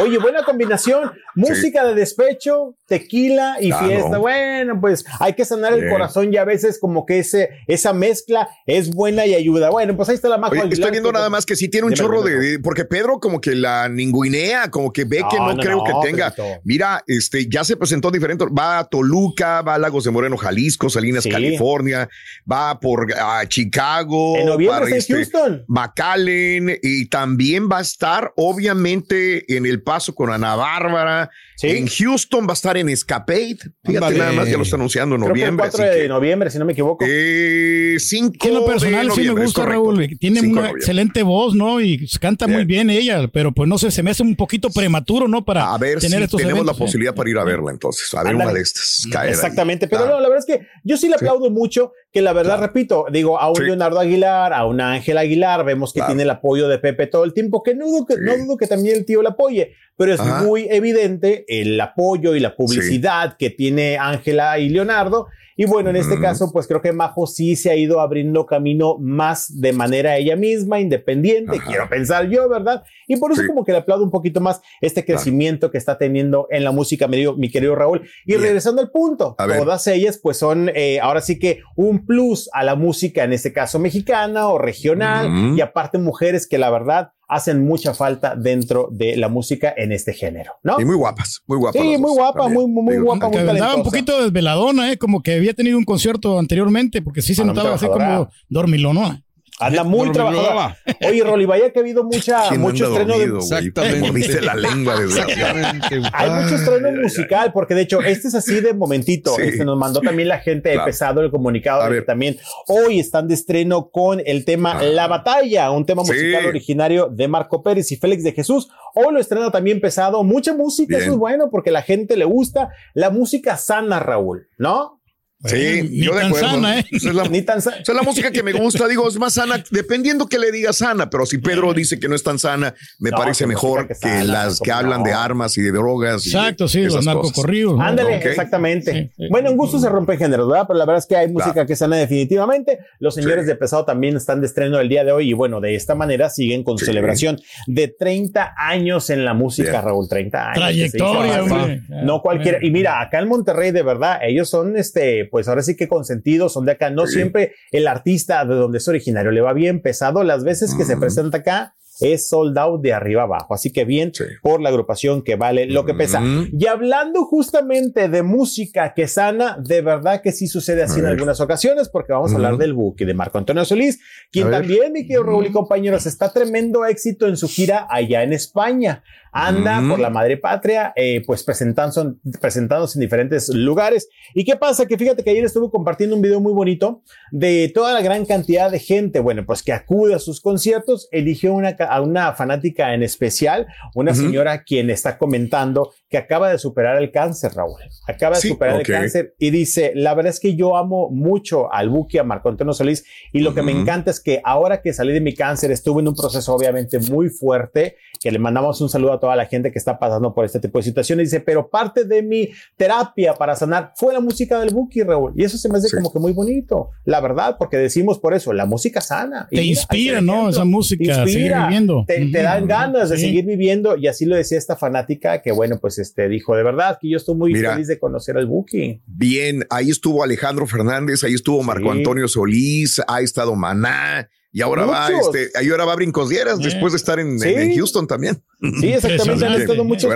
Oye, 0.01 0.19
buena 0.19 0.43
combinación. 0.45 1.13
Música 1.37 1.85
de 1.87 1.95
despecho, 1.95 2.75
tequila 2.87 3.57
y 3.61 3.69
Claro. 3.69 3.87
fiesta. 3.87 4.19
Bueno, 4.19 4.81
pues 4.81 5.05
hay 5.21 5.35
que 5.35 5.45
sanar 5.45 5.73
el 5.75 5.89
corazón 5.91 6.33
y 6.33 6.37
a 6.37 6.45
veces 6.45 6.79
como 6.81 7.05
que 7.07 7.19
ese, 7.21 7.51
esa 7.67 7.93
mezcla 7.93 8.49
es 8.67 8.91
buena 8.91 9.27
y 9.27 9.35
ayuda. 9.35 9.71
Bueno, 9.71 9.97
pues 9.97 10.09
ahí 10.09 10.15
está 10.15 10.29
la 10.29 10.37
Aguilar, 10.37 10.73
estoy 10.73 10.91
viendo 10.91 11.13
nada 11.13 11.29
más 11.31 11.45
que 11.47 11.55
sí 11.57 11.69
tiene 11.69 11.87
un 11.87 11.93
chorro 11.95 12.23
de, 12.23 12.39
de- 12.39 12.59
porque 12.59 12.85
Pedro 12.85 13.21
como 13.21 13.41
que 13.41 13.55
la 13.55 13.89
ninguinea, 13.89 14.71
como 14.71 14.93
que 14.93 15.05
ve 15.05 15.23
que 15.31 15.37
No, 15.37 15.57
creo 15.57 15.79
no, 15.79 15.85
que 15.85 16.09
tenga. 16.09 16.35
Mira, 16.65 17.03
este 17.07 17.47
ya 17.49 17.65
se 17.65 17.77
presentó 17.77 18.11
diferente. 18.11 18.45
Va 18.57 18.79
a 18.79 18.85
Toluca, 18.89 19.63
va 19.63 19.75
a 19.75 19.79
Lagos 19.79 20.05
de 20.05 20.11
Moreno, 20.11 20.37
Jalisco, 20.37 20.89
Salinas, 20.89 21.25
Sí. 21.25 21.31
California, 21.31 22.09
va 22.51 22.79
por 22.81 23.13
a 23.13 23.47
Chicago, 23.47 24.37
En 24.39 24.47
noviembre 24.47 24.81
para, 24.87 24.97
está 24.97 25.15
en 25.15 25.21
este, 25.21 25.37
Houston. 25.39 25.65
McAllen 25.69 26.79
y 26.83 27.07
también 27.09 27.69
va 27.71 27.79
a 27.79 27.83
estar 27.83 28.33
obviamente 28.37 29.57
en 29.57 29.67
El 29.67 29.83
Paso 29.83 30.15
con 30.15 30.31
Ana 30.31 30.55
Bárbara. 30.57 31.26
Sí. 31.57 31.69
En 31.69 31.87
Houston 31.87 32.47
va 32.47 32.51
a 32.51 32.55
estar 32.55 32.77
en 32.77 32.89
Escapade. 32.89 33.57
Fíjate 33.85 33.97
Ándale. 33.97 34.19
nada 34.19 34.33
más, 34.33 34.49
ya 34.49 34.57
lo 34.57 34.63
está 34.63 34.77
anunciando 34.77 35.15
en 35.17 35.23
Creo 35.23 35.33
que 35.35 35.41
el 35.41 35.45
noviembre. 35.47 35.69
4 35.71 35.85
así 35.85 35.95
de 35.97 36.03
que, 36.03 36.09
noviembre, 36.09 36.51
si 36.51 36.59
no 36.59 36.65
me 36.65 36.73
equivoco. 36.73 37.05
eh, 37.09 37.97
5 37.99 38.33
Que 38.41 38.49
en 38.49 38.55
lo 38.55 38.67
personal 38.67 39.09
de 39.09 39.15
sí 39.15 39.21
me 39.23 39.43
gusta. 39.43 39.65
Raúl. 39.65 40.09
Tiene 40.19 40.41
5 40.41 40.55
de 40.55 40.61
una 40.61 40.71
excelente 40.71 41.23
voz, 41.23 41.55
¿no? 41.55 41.81
Y 41.81 42.07
canta 42.21 42.47
muy 42.47 42.65
bien 42.65 42.91
ella, 42.91 43.27
pero 43.29 43.53
pues 43.53 43.69
no 43.69 43.79
sé, 43.79 43.91
se 43.91 44.03
me 44.03 44.11
hace 44.11 44.23
un 44.23 44.37
poquito 44.37 44.71
prematuro, 44.71 45.29
¿no? 45.29 45.45
Para 45.45 45.73
A 45.73 45.79
ver 45.79 45.99
tener 45.99 46.19
si 46.19 46.25
estos 46.25 46.39
tenemos 46.41 46.59
eventos, 46.61 46.67
la 46.79 46.85
¿eh? 46.85 46.87
posibilidad 46.87 47.15
para 47.15 47.31
ir 47.31 47.39
a 47.39 47.45
verla 47.45 47.71
entonces. 47.71 48.13
A 48.15 48.23
ver 48.23 48.35
una 48.35 48.53
de 48.53 48.61
estas. 48.61 49.07
caer 49.11 49.27
ahí. 49.29 49.31
Exactamente, 49.33 49.89
pero 49.89 50.07
no, 50.07 50.21
la 50.21 50.29
verdad 50.29 50.45
es 50.49 50.57
que 50.59 50.67
yo 50.85 50.97
sí 50.97 51.09
le 51.09 51.15
aplaudo 51.15 51.51
mucho 51.51 51.93
que 52.17 52.23
la 52.23 52.33
verdad, 52.33 52.59
repito, 52.59 53.05
digo, 53.13 53.39
a 53.39 53.51
un 53.51 53.57
Sí. 53.57 53.65
Leonardo 53.65 54.01
Aguilar, 54.01 54.55
a 54.55 54.65
una 54.65 54.93
Ángel 54.95 55.19
Aguilar, 55.19 55.67
vemos 55.67 55.93
que 55.93 55.99
Claro. 55.99 56.13
tiene 56.13 56.23
el 56.23 56.31
apoyo 56.31 56.67
de 56.67 56.79
Pepe 56.79 57.07
todo 57.09 57.25
el 57.25 57.35
tiempo, 57.35 57.63
que 57.63 57.75
no 57.75 57.85
dudo 57.85 58.07
que, 58.07 58.15
Sí. 58.15 58.21
no 58.25 58.39
dudo 58.39 58.57
que 58.57 58.67
también 58.67 58.97
el 58.97 59.05
tío 59.05 59.21
le 59.21 59.29
apoye, 59.29 59.75
pero 59.99 60.15
es 60.15 60.21
Ajá. 60.21 60.43
muy 60.43 60.67
evidente 60.71 61.45
el 61.47 61.79
apoyo 61.79 62.35
y 62.35 62.41
la 62.41 62.57
publicidad 62.57 63.37
que 63.37 63.51
tiene 63.51 63.99
Ángela 63.99 64.59
y 64.59 64.71
Leonardo. 64.71 65.27
Y 65.57 65.65
bueno, 65.65 65.89
en 65.91 65.97
este 65.97 66.21
caso, 66.21 66.53
pues 66.53 66.67
creo 66.67 66.83
que 66.83 66.93
Majo 66.93 67.27
sí 67.27 67.57
se 67.57 67.71
ha 67.71 67.77
ido 67.77 68.01
abriendo 68.01 68.45
camino 68.45 68.99
más 69.01 69.59
de 69.61 69.73
manera 69.73 70.17
ella 70.19 70.37
misma, 70.37 70.81
independiente, 70.81 71.57
Ajá. 71.57 71.67
quiero 71.67 71.89
pensar 71.89 72.29
yo, 72.29 72.49
¿verdad? 72.49 72.83
Y 73.07 73.17
por 73.17 73.33
eso 73.33 73.41
Sí. 73.43 73.49
como 73.49 73.65
que 73.65 73.73
le 73.73 73.79
aplaudo 73.79 74.05
un 74.05 74.11
poquito 74.11 74.41
más 74.41 74.61
este 74.83 75.05
Claro. 75.05 75.17
crecimiento 75.19 75.71
que 75.71 75.79
está 75.79 75.97
teniendo 75.97 76.47
en 76.51 76.63
la 76.63 76.73
música, 76.73 77.09
mi, 77.09 77.25
mi 77.37 77.51
querido 77.51 77.75
Raúl. 77.75 78.03
Y 78.25 78.33
Bien. 78.33 78.43
regresando 78.43 78.83
al 78.83 78.91
punto, 78.91 79.35
A 79.39 79.47
ver. 79.47 79.59
todas 79.59 79.87
ellas 79.87 80.19
pues 80.23 80.37
son 80.37 80.71
eh, 80.75 81.01
ahora 81.01 81.21
sí 81.23 81.39
que 81.39 81.61
un 81.75 82.05
plus 82.05 82.51
a 82.53 82.63
la 82.63 82.75
música, 82.75 83.25
en 83.25 83.33
este 83.33 83.53
caso 83.53 83.79
mexicana 83.79 84.49
o 84.49 84.59
regional, 84.59 85.55
y 85.57 85.61
aparte 85.63 85.97
mujeres 85.99 86.47
que 86.47 86.59
la 86.59 86.69
verdad 86.71 87.13
hacen 87.29 87.67
mucha 87.67 87.93
falta 87.93 88.37
dentro 88.37 88.89
de 88.93 89.17
la 89.17 89.29
música 89.29 89.75
en 89.77 89.91
este 89.93 90.13
género, 90.13 90.53
¿no? 90.63 90.81
Y 90.81 90.85
muy 90.85 90.95
guapas, 90.97 91.43
muy 91.47 91.59
guapas. 91.59 91.83
Sí, 91.83 91.89
muy 91.89 92.01
dos 92.01 92.17
guapa, 92.17 92.43
también. 92.45 92.71
muy, 92.73 92.83
muy 92.85 92.93
Digo, 92.95 93.07
guapa, 93.07 93.29
muy 93.29 93.37
andaba 93.39 93.53
un 93.53 93.59
talentosa. 93.59 93.91
poquito 93.91 94.23
desveladona, 94.23 94.93
¿eh? 94.93 94.97
Como 94.99 95.23
que 95.23 95.35
había 95.35 95.53
tenido 95.55 95.77
un 95.77 95.85
concierto 95.85 96.39
anteriormente, 96.39 97.03
porque 97.03 97.23
sí 97.23 97.35
se 97.35 97.43
Ah, 97.43 97.47
no, 97.47 97.53
notaba 97.55 97.75
así 97.75 97.87
como 97.87 98.29
dormilonona. 98.49 99.23
Anda 99.59 99.85
muy 99.85 100.13
trabajadora. 100.13 100.77
Oye, 101.09 101.25
Rolly, 101.25 101.47
vaya 101.47 101.71
que 101.73 101.79
ha 101.79 101.83
habido 101.83 102.05
mucha, 102.05 102.49
¿Quién 102.49 102.61
mucho 102.61 102.89
estreno 102.89 103.15
de, 103.19 103.27
dormido? 103.27 103.39
Exactamente. 103.39 104.41
La 104.43 104.55
lengua. 104.55 104.95
Exactamente. 105.03 106.03
Hay 106.13 106.31
mucho 106.31 106.55
estreno 106.57 106.93
musical, 107.01 107.53
porque 107.53 107.75
de 107.75 107.83
hecho, 107.83 108.01
este 108.03 108.29
es 108.29 108.35
así 108.35 108.61
de 108.61 108.75
momentito. 108.75 109.35
Sí. 109.37 109.43
Este 109.43 109.65
nos 109.65 109.79
mandó 109.79 110.01
también 110.01 110.29
la 110.29 110.41
gente 110.41 110.79
pesado 110.85 111.21
el 111.23 111.31
comunicado 111.31 111.81
A 111.83 111.89
ver. 111.89 112.01
que 112.01 112.07
también 112.07 112.37
hoy 112.69 113.01
están 113.01 113.29
de 113.29 113.35
estreno 113.35 113.89
con 113.91 114.21
el 114.25 114.45
tema 114.45 114.79
Ah. 114.79 114.83
La 114.83 115.07
Batalla, 115.07 115.71
un 115.71 115.87
tema 115.87 116.05
Sí. 116.05 116.13
musical 116.13 116.47
originario 116.47 117.09
de 117.11 117.29
Marco 117.29 117.63
Pérez 117.63 117.91
y 117.93 117.97
Félix 117.97 118.25
de 118.25 118.33
Jesús. 118.33 118.69
Hoy 118.95 119.13
lo 119.13 119.21
estrena 119.21 119.51
también 119.51 119.81
pesado, 119.81 120.23
mucha 120.25 120.55
música, 120.55 120.97
Bien. 120.97 121.03
eso 121.03 121.13
es 121.13 121.19
bueno 121.19 121.51
porque 121.51 121.71
la 121.71 121.83
gente 121.83 122.17
le 122.17 122.25
gusta 122.25 122.71
la 122.95 123.11
música 123.11 123.57
sana, 123.57 124.01
Raúl, 124.01 124.49
¿no? 124.59 124.96
Sí, 125.45 125.83
Ni 125.91 126.03
yo 126.07 126.15
de 126.15 126.21
tan 126.23 126.27
acuerdo. 126.29 126.49
sana, 126.49 126.79
¿eh? 126.81 126.85
Esa 126.91 127.09
es 127.11 127.15
la, 127.15 127.25
Ni 127.29 127.43
tan 127.43 127.61
sa- 127.61 127.77
esa 127.77 127.93
es 127.93 127.97
la 127.97 128.03
música 128.03 128.31
que 128.31 128.43
me 128.43 128.53
gusta. 128.53 128.89
Digo, 128.89 129.07
es 129.07 129.19
más 129.19 129.35
sana, 129.35 129.63
dependiendo 129.71 130.27
que 130.27 130.39
le 130.39 130.51
diga 130.51 130.73
sana, 130.73 131.11
pero 131.11 131.27
si 131.27 131.39
Pedro 131.39 131.75
dice 131.75 132.01
que 132.01 132.09
no 132.09 132.15
es 132.15 132.23
tan 132.23 132.39
sana, 132.39 132.75
me 132.99 133.11
No, 133.11 133.19
parece 133.19 133.45
que 133.45 133.49
mejor 133.49 133.87
que, 133.87 133.95
que 134.01 134.25
las 134.25 134.61
que 134.61 134.71
como 134.71 134.79
hablan 134.81 135.01
no. 135.01 135.05
de 135.07 135.13
armas 135.13 135.57
y 135.59 135.63
de 135.63 135.71
drogas. 135.73 136.27
y 136.27 136.31
de 136.31 136.39
Exacto, 136.39 136.69
sí, 136.69 136.85
los 136.85 137.05
narcocorridos. 137.05 137.77
¿no? 137.77 137.83
Ándale, 137.85 138.17
exactamente. 138.17 138.93
Sí, 138.93 139.11
sí. 139.17 139.29
Bueno, 139.31 139.51
en 139.51 139.57
gusto 139.59 139.79
se 139.79 139.89
rompe 139.91 140.17
géneros, 140.17 140.49
¿verdad? 140.49 140.65
Pero 140.67 140.79
la 140.79 140.87
verdad 140.87 140.99
es 141.01 141.07
que 141.07 141.17
hay 141.17 141.29
música 141.29 141.53
Claro. 141.53 141.67
que 141.69 141.77
sana 141.77 141.97
definitivamente. 141.97 142.79
Los 142.99 143.15
señores 143.15 143.45
Sí. 143.45 143.49
de 143.49 143.57
pesado 143.57 143.85
también 143.85 144.17
están 144.17 144.41
de 144.41 144.47
estreno 144.47 144.81
el 144.81 144.89
día 144.89 145.05
de 145.05 145.13
hoy 145.13 145.29
y 145.31 145.33
bueno, 145.35 145.61
de 145.61 145.75
esta 145.75 145.95
manera 145.95 146.31
siguen 146.31 146.65
con 146.65 146.79
Sí. 146.79 146.87
celebración 146.87 147.39
de 147.67 147.89
30 147.89 148.55
años 148.57 149.11
en 149.11 149.25
la 149.25 149.35
música. 149.35 149.83
Raúl, 149.83 150.09
30 150.09 150.47
años. 150.53 150.55
Trayectoria, 150.57 151.41
que 151.43 151.49
fácil. 151.49 151.83
No 152.05 152.23
cualquiera. 152.23 152.59
Y 152.63 152.71
mira, 152.71 153.01
acá 153.03 153.19
en 153.19 153.29
Monterrey, 153.29 153.71
de 153.71 153.83
verdad, 153.83 154.19
ellos 154.23 154.49
son, 154.49 154.77
este, 154.77 155.26
pues 155.27 155.49
ahora 155.49 155.63
sí 155.63 155.77
que 155.77 155.89
consentidos, 155.89 156.53
son 156.53 156.65
de 156.65 156.73
acá. 156.73 156.91
No 156.91 157.07
Sí. 157.07 157.15
siempre 157.15 157.53
el 157.73 157.87
artista 157.87 158.45
de 158.45 158.55
donde 158.55 158.79
es 158.79 158.89
originario 158.89 159.31
le 159.31 159.41
va 159.41 159.53
bien 159.53 159.81
pesado. 159.81 160.23
Las 160.25 160.45
veces 160.45 160.75
que 160.75 160.85
se 160.85 160.97
presenta 160.97 161.39
acá, 161.39 161.75
es 162.01 162.29
sold 162.29 162.57
out 162.59 162.83
de 162.83 162.93
arriba 162.93 163.23
abajo. 163.23 163.55
Así 163.55 163.73
que 163.73 163.85
bien 163.85 164.13
por 164.43 164.61
la 164.61 164.69
agrupación 164.69 165.23
que 165.23 165.37
vale 165.37 165.67
lo 165.67 165.85
que 165.85 165.95
pesa. 165.95 166.23
Y 166.53 166.67
hablando 166.67 167.25
justamente 167.25 168.09
de 168.09 168.23
música 168.23 168.93
que 168.95 169.09
sana, 169.09 169.57
de 169.63 169.81
verdad 169.81 170.21
que 170.23 170.33
sí 170.33 170.47
sucede 170.47 170.83
así 170.83 171.01
en 171.01 171.07
algunas 171.07 171.41
ocasiones, 171.41 171.89
porque 171.89 172.13
vamos 172.13 172.33
a 172.33 172.37
hablar 172.37 172.57
del 172.59 172.75
buque 172.75 173.07
de 173.07 173.15
Marco 173.15 173.39
Antonio 173.39 173.65
Solís, 173.65 174.01
quien 174.31 174.51
también, 174.51 174.93
mi 174.93 175.03
querido 175.03 175.23
Raúl 175.23 175.47
y 175.47 175.53
compañeros, 175.53 176.07
está 176.07 176.33
tremendo 176.33 176.85
éxito 176.85 177.27
en 177.27 177.37
su 177.37 177.49
gira 177.49 177.87
allá 177.89 178.23
en 178.23 178.33
España 178.33 179.03
anda 179.37 179.83
por 179.87 179.99
la 179.99 180.11
madre 180.11 180.39
patria, 180.39 180.93
eh, 180.97 181.23
pues 181.27 181.43
presentándose, 181.43 182.15
presentándose 182.41 182.99
en 182.99 183.03
diferentes 183.03 183.49
lugares. 183.49 184.09
¿Y 184.35 184.45
qué 184.45 184.57
pasa? 184.57 184.87
Que 184.87 184.97
fíjate 184.97 185.23
que 185.23 185.31
ayer 185.31 185.45
estuve 185.45 185.71
compartiendo 185.71 186.17
un 186.17 186.23
video 186.23 186.41
muy 186.41 186.53
bonito 186.53 187.03
de 187.31 187.71
toda 187.75 187.93
la 187.93 188.01
gran 188.01 188.25
cantidad 188.25 188.71
de 188.71 188.79
gente, 188.79 189.21
bueno, 189.21 189.45
pues 189.45 189.63
que 189.63 189.73
acude 189.73 190.15
a 190.15 190.19
sus 190.19 190.41
conciertos, 190.41 191.09
eligió 191.11 191.53
una, 191.53 191.77
a 191.89 192.01
una 192.01 192.33
fanática 192.33 192.95
en 192.95 193.03
especial, 193.03 193.67
una 193.95 194.15
señora 194.15 194.65
quien 194.65 194.91
está 194.91 195.19
comentando 195.19 195.93
que 196.09 196.19
acaba 196.19 196.51
de 196.51 196.59
superar 196.59 197.03
el 197.03 197.11
cáncer, 197.11 197.53
Raúl. 197.55 197.81
Acaba 198.07 198.37
de 198.37 198.43
superar 198.43 198.81
el 198.81 198.87
cáncer 198.87 199.35
y 199.39 199.51
dice, 199.51 199.93
la 199.95 200.15
verdad 200.15 200.31
es 200.31 200.41
que 200.41 200.57
yo 200.57 200.77
amo 200.77 201.11
mucho 201.11 201.73
al 201.73 201.91
Buki, 201.91 202.19
a 202.19 202.25
Marco 202.25 202.49
Antonio 202.49 202.73
Solís, 202.73 203.05
y 203.33 203.41
lo 203.41 203.55
que 203.55 203.63
me 203.63 203.73
encanta 203.73 204.11
es 204.11 204.21
que 204.21 204.41
ahora 204.45 204.81
que 204.81 204.93
salí 204.93 205.13
de 205.13 205.21
mi 205.21 205.35
cáncer 205.35 205.71
estuve 205.71 206.01
en 206.01 206.09
un 206.09 206.15
proceso 206.15 206.55
obviamente 206.55 206.99
muy 206.99 207.29
fuerte, 207.29 207.97
que 208.21 208.31
le 208.31 208.39
mandamos 208.39 208.81
un 208.81 208.89
saludo 208.89 209.13
a 209.13 209.21
toda 209.27 209.35
la 209.35 209.47
gente 209.47 209.73
que 209.73 209.79
está 209.81 209.99
pasando 209.99 210.33
por 210.33 210.45
este 210.45 210.61
tipo 210.61 210.79
de 210.79 210.85
situaciones. 210.85 211.33
Dice, 211.33 211.41
pero 211.41 211.69
parte 211.69 212.05
de 212.05 212.23
mi 212.23 212.51
terapia 212.77 213.35
para 213.35 213.57
sanar 213.57 213.93
fue 213.97 214.15
la 214.15 214.21
música 214.21 214.61
del 214.61 214.73
Buki, 214.73 215.03
Raúl. 215.03 215.33
Y 215.35 215.43
eso 215.43 215.59
se 215.59 215.69
me 215.69 215.79
hace 215.79 215.95
como 215.97 216.13
que 216.13 216.21
muy 216.21 216.33
bonito, 216.33 216.91
la 217.05 217.21
verdad, 217.21 217.57
porque 217.59 217.77
decimos 217.77 218.21
por 218.21 218.35
eso, 218.35 218.53
la 218.53 218.67
música 218.67 219.01
sana. 219.01 219.49
Te 219.51 219.65
inspira, 219.65 220.21
¿no? 220.21 220.49
Esa 220.49 220.65
música, 220.65 221.25
te 221.25 221.33
seguir 221.33 221.55
viviendo. 221.57 222.05
Te, 222.07 222.31
dan 222.31 222.69
ganas 222.69 223.11
de 223.11 223.19
seguir 223.19 223.45
viviendo. 223.45 223.97
Y 223.97 224.07
así 224.07 224.27
lo 224.27 224.37
decía 224.37 224.59
esta 224.59 224.77
fanática 224.77 225.43
que, 225.43 225.51
bueno, 225.51 225.79
pues 225.81 225.99
este 225.99 226.29
dijo, 226.29 226.55
de 226.55 226.63
verdad 226.63 226.99
que 227.01 227.11
yo 227.11 227.17
estoy 227.17 227.35
muy 227.35 227.53
feliz 227.53 227.89
de 227.89 227.99
conocer 227.99 228.37
al 228.37 228.47
Buki. 228.47 229.03
Bien, 229.07 229.65
ahí 229.71 229.91
estuvo 229.91 230.23
Alejandro 230.23 230.69
Fernández, 230.69 231.25
ahí 231.25 231.35
estuvo 231.35 231.65
Marco 231.65 231.91
Antonio 231.91 232.29
Solís, 232.29 233.03
ha 233.09 233.21
estado 233.23 233.57
Maná. 233.57 234.29
Y 234.57 234.63
ahora 234.63 234.87
va, 234.87 235.11
este, 235.11 235.51
ahora 235.71 235.85
va 235.85 235.93
a 235.93 235.97
Brincos 235.97 236.31
Dieras 236.31 236.59
después 236.59 236.95
de 236.95 236.97
estar 236.97 237.21
en, 237.21 237.39
Houston 237.75 238.07
también. 238.07 238.43
Sí, 238.81 238.91
exactamente. 238.91 239.45
Han 239.45 239.61
estado 239.61 239.85
mucho. 239.85 240.09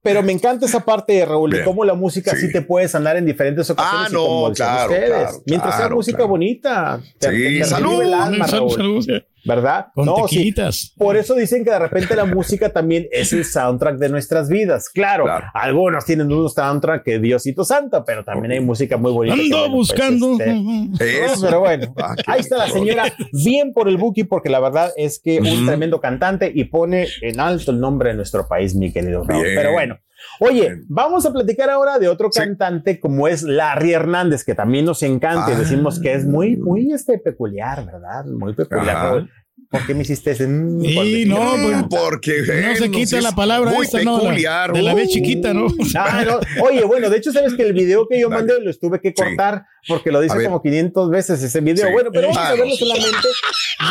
Pero 0.00 0.22
me 0.22 0.30
encanta 0.30 0.64
esa 0.66 0.84
parte 0.84 1.14
de 1.14 1.26
Raúl, 1.26 1.50
de 1.50 1.64
cómo 1.64 1.84
la 1.84 1.94
música 1.94 2.36
sí. 2.36 2.52
te 2.52 2.62
puede 2.62 2.86
sanar 2.86 3.16
en 3.16 3.26
diferentes 3.26 3.68
ocasiones. 3.68 4.06
Ah, 4.06 4.08
no, 4.12 4.52
claro, 4.54 4.92
ustedes. 4.92 5.42
Mientras 5.44 5.76
sea 5.76 5.88
música 5.88 6.24
bonita. 6.24 7.02
sí, 7.18 7.64
salud. 7.64 8.00
El 8.00 8.14
alma, 8.14 8.46
Raúl. 8.46 9.24
¿Verdad? 9.44 9.86
Con 9.94 10.06
no, 10.06 10.14
tequilitas. 10.14 10.94
Por 10.96 11.16
eso 11.16 11.34
dicen 11.34 11.64
que 11.64 11.70
de 11.70 11.78
repente 11.78 12.14
la 12.16 12.24
música 12.24 12.70
también 12.70 13.08
es 13.10 13.32
el 13.32 13.44
soundtrack 13.44 13.96
de 13.96 14.08
nuestras 14.08 14.48
vidas. 14.48 14.88
Claro, 14.88 15.26
algunos 15.54 16.04
tienen 16.04 16.32
un 16.32 16.48
soundtrack 16.48 17.04
que 17.04 17.18
Diosito 17.18 17.64
Santo, 17.64 18.04
pero 18.04 18.24
también 18.24 18.52
hay 18.52 18.60
música 18.60 18.96
muy 18.96 19.12
bonita. 19.12 19.34
Ando 19.34 19.58
pues, 19.58 19.70
buscando. 19.70 20.32
Este, 20.32 21.40
pero 21.40 21.60
bueno, 21.60 21.92
ah, 21.98 22.14
ahí 22.26 22.40
está 22.40 22.58
la 22.58 22.68
señora, 22.68 23.12
bien 23.32 23.72
por 23.72 23.88
el 23.88 23.96
Buki, 23.96 24.24
porque 24.24 24.48
la 24.48 24.60
verdad 24.60 24.92
es 24.96 25.18
que 25.18 25.40
un 25.40 25.66
tremendo 25.66 26.00
cantante 26.00 26.50
y 26.54 26.64
pone 26.64 27.08
en 27.22 27.40
alto 27.40 27.70
el 27.70 27.80
nombre 27.80 28.10
de 28.10 28.16
nuestro 28.16 28.46
país, 28.46 28.74
mi 28.74 28.92
querido 28.92 29.24
Raúl. 29.24 29.46
Pero 29.54 29.72
bueno. 29.72 29.98
Oye, 30.40 30.82
vamos 30.88 31.26
a 31.26 31.32
platicar 31.32 31.70
ahora 31.70 31.98
de 31.98 32.08
otro 32.08 32.30
cantante 32.30 32.98
como 33.00 33.28
es 33.28 33.42
Larry 33.42 33.92
Hernández, 33.92 34.44
que 34.44 34.54
también 34.54 34.84
nos 34.84 35.02
encanta 35.02 35.52
y 35.52 35.56
decimos 35.56 36.00
que 36.00 36.14
es 36.14 36.24
muy, 36.24 36.56
muy 36.56 36.92
este, 36.92 37.18
peculiar, 37.18 37.84
¿verdad? 37.86 38.24
Muy 38.24 38.54
peculiar. 38.54 39.28
¿Por 39.70 39.86
qué 39.86 39.94
me 39.94 40.02
hiciste 40.02 40.32
ese? 40.32 40.48
Mm, 40.48 40.80
sí, 40.80 41.24
no, 41.26 41.36
pues, 41.62 41.84
porque 41.88 42.42
no 42.60 42.74
se 42.74 42.90
quita 42.90 43.20
la 43.20 43.30
palabra 43.30 43.70
muy 43.70 43.86
esta, 43.86 43.98
peculiar. 43.98 44.70
¿no? 44.70 44.74
De 44.74 44.82
la, 44.82 44.94
vez 44.94 45.10
chiquita, 45.10 45.54
¿no? 45.54 45.68
no, 46.26 46.40
Oye, 46.64 46.82
bueno, 46.82 47.08
de 47.08 47.18
hecho, 47.18 47.30
sabes 47.30 47.54
que 47.54 47.62
el 47.62 47.72
video 47.72 48.08
que 48.08 48.18
yo 48.18 48.28
mandé 48.28 48.60
lo 48.60 48.74
tuve 48.74 49.00
que 49.00 49.14
cortar 49.14 49.64
porque 49.86 50.10
lo 50.10 50.20
dice 50.20 50.42
como 50.44 50.60
500 50.60 51.10
veces 51.10 51.40
ese 51.40 51.60
video. 51.60 51.92
Bueno, 51.92 52.10
pero 52.12 52.28
vamos 52.28 52.42
a 52.42 52.54
verlo 52.54 52.74
solamente 52.74 53.28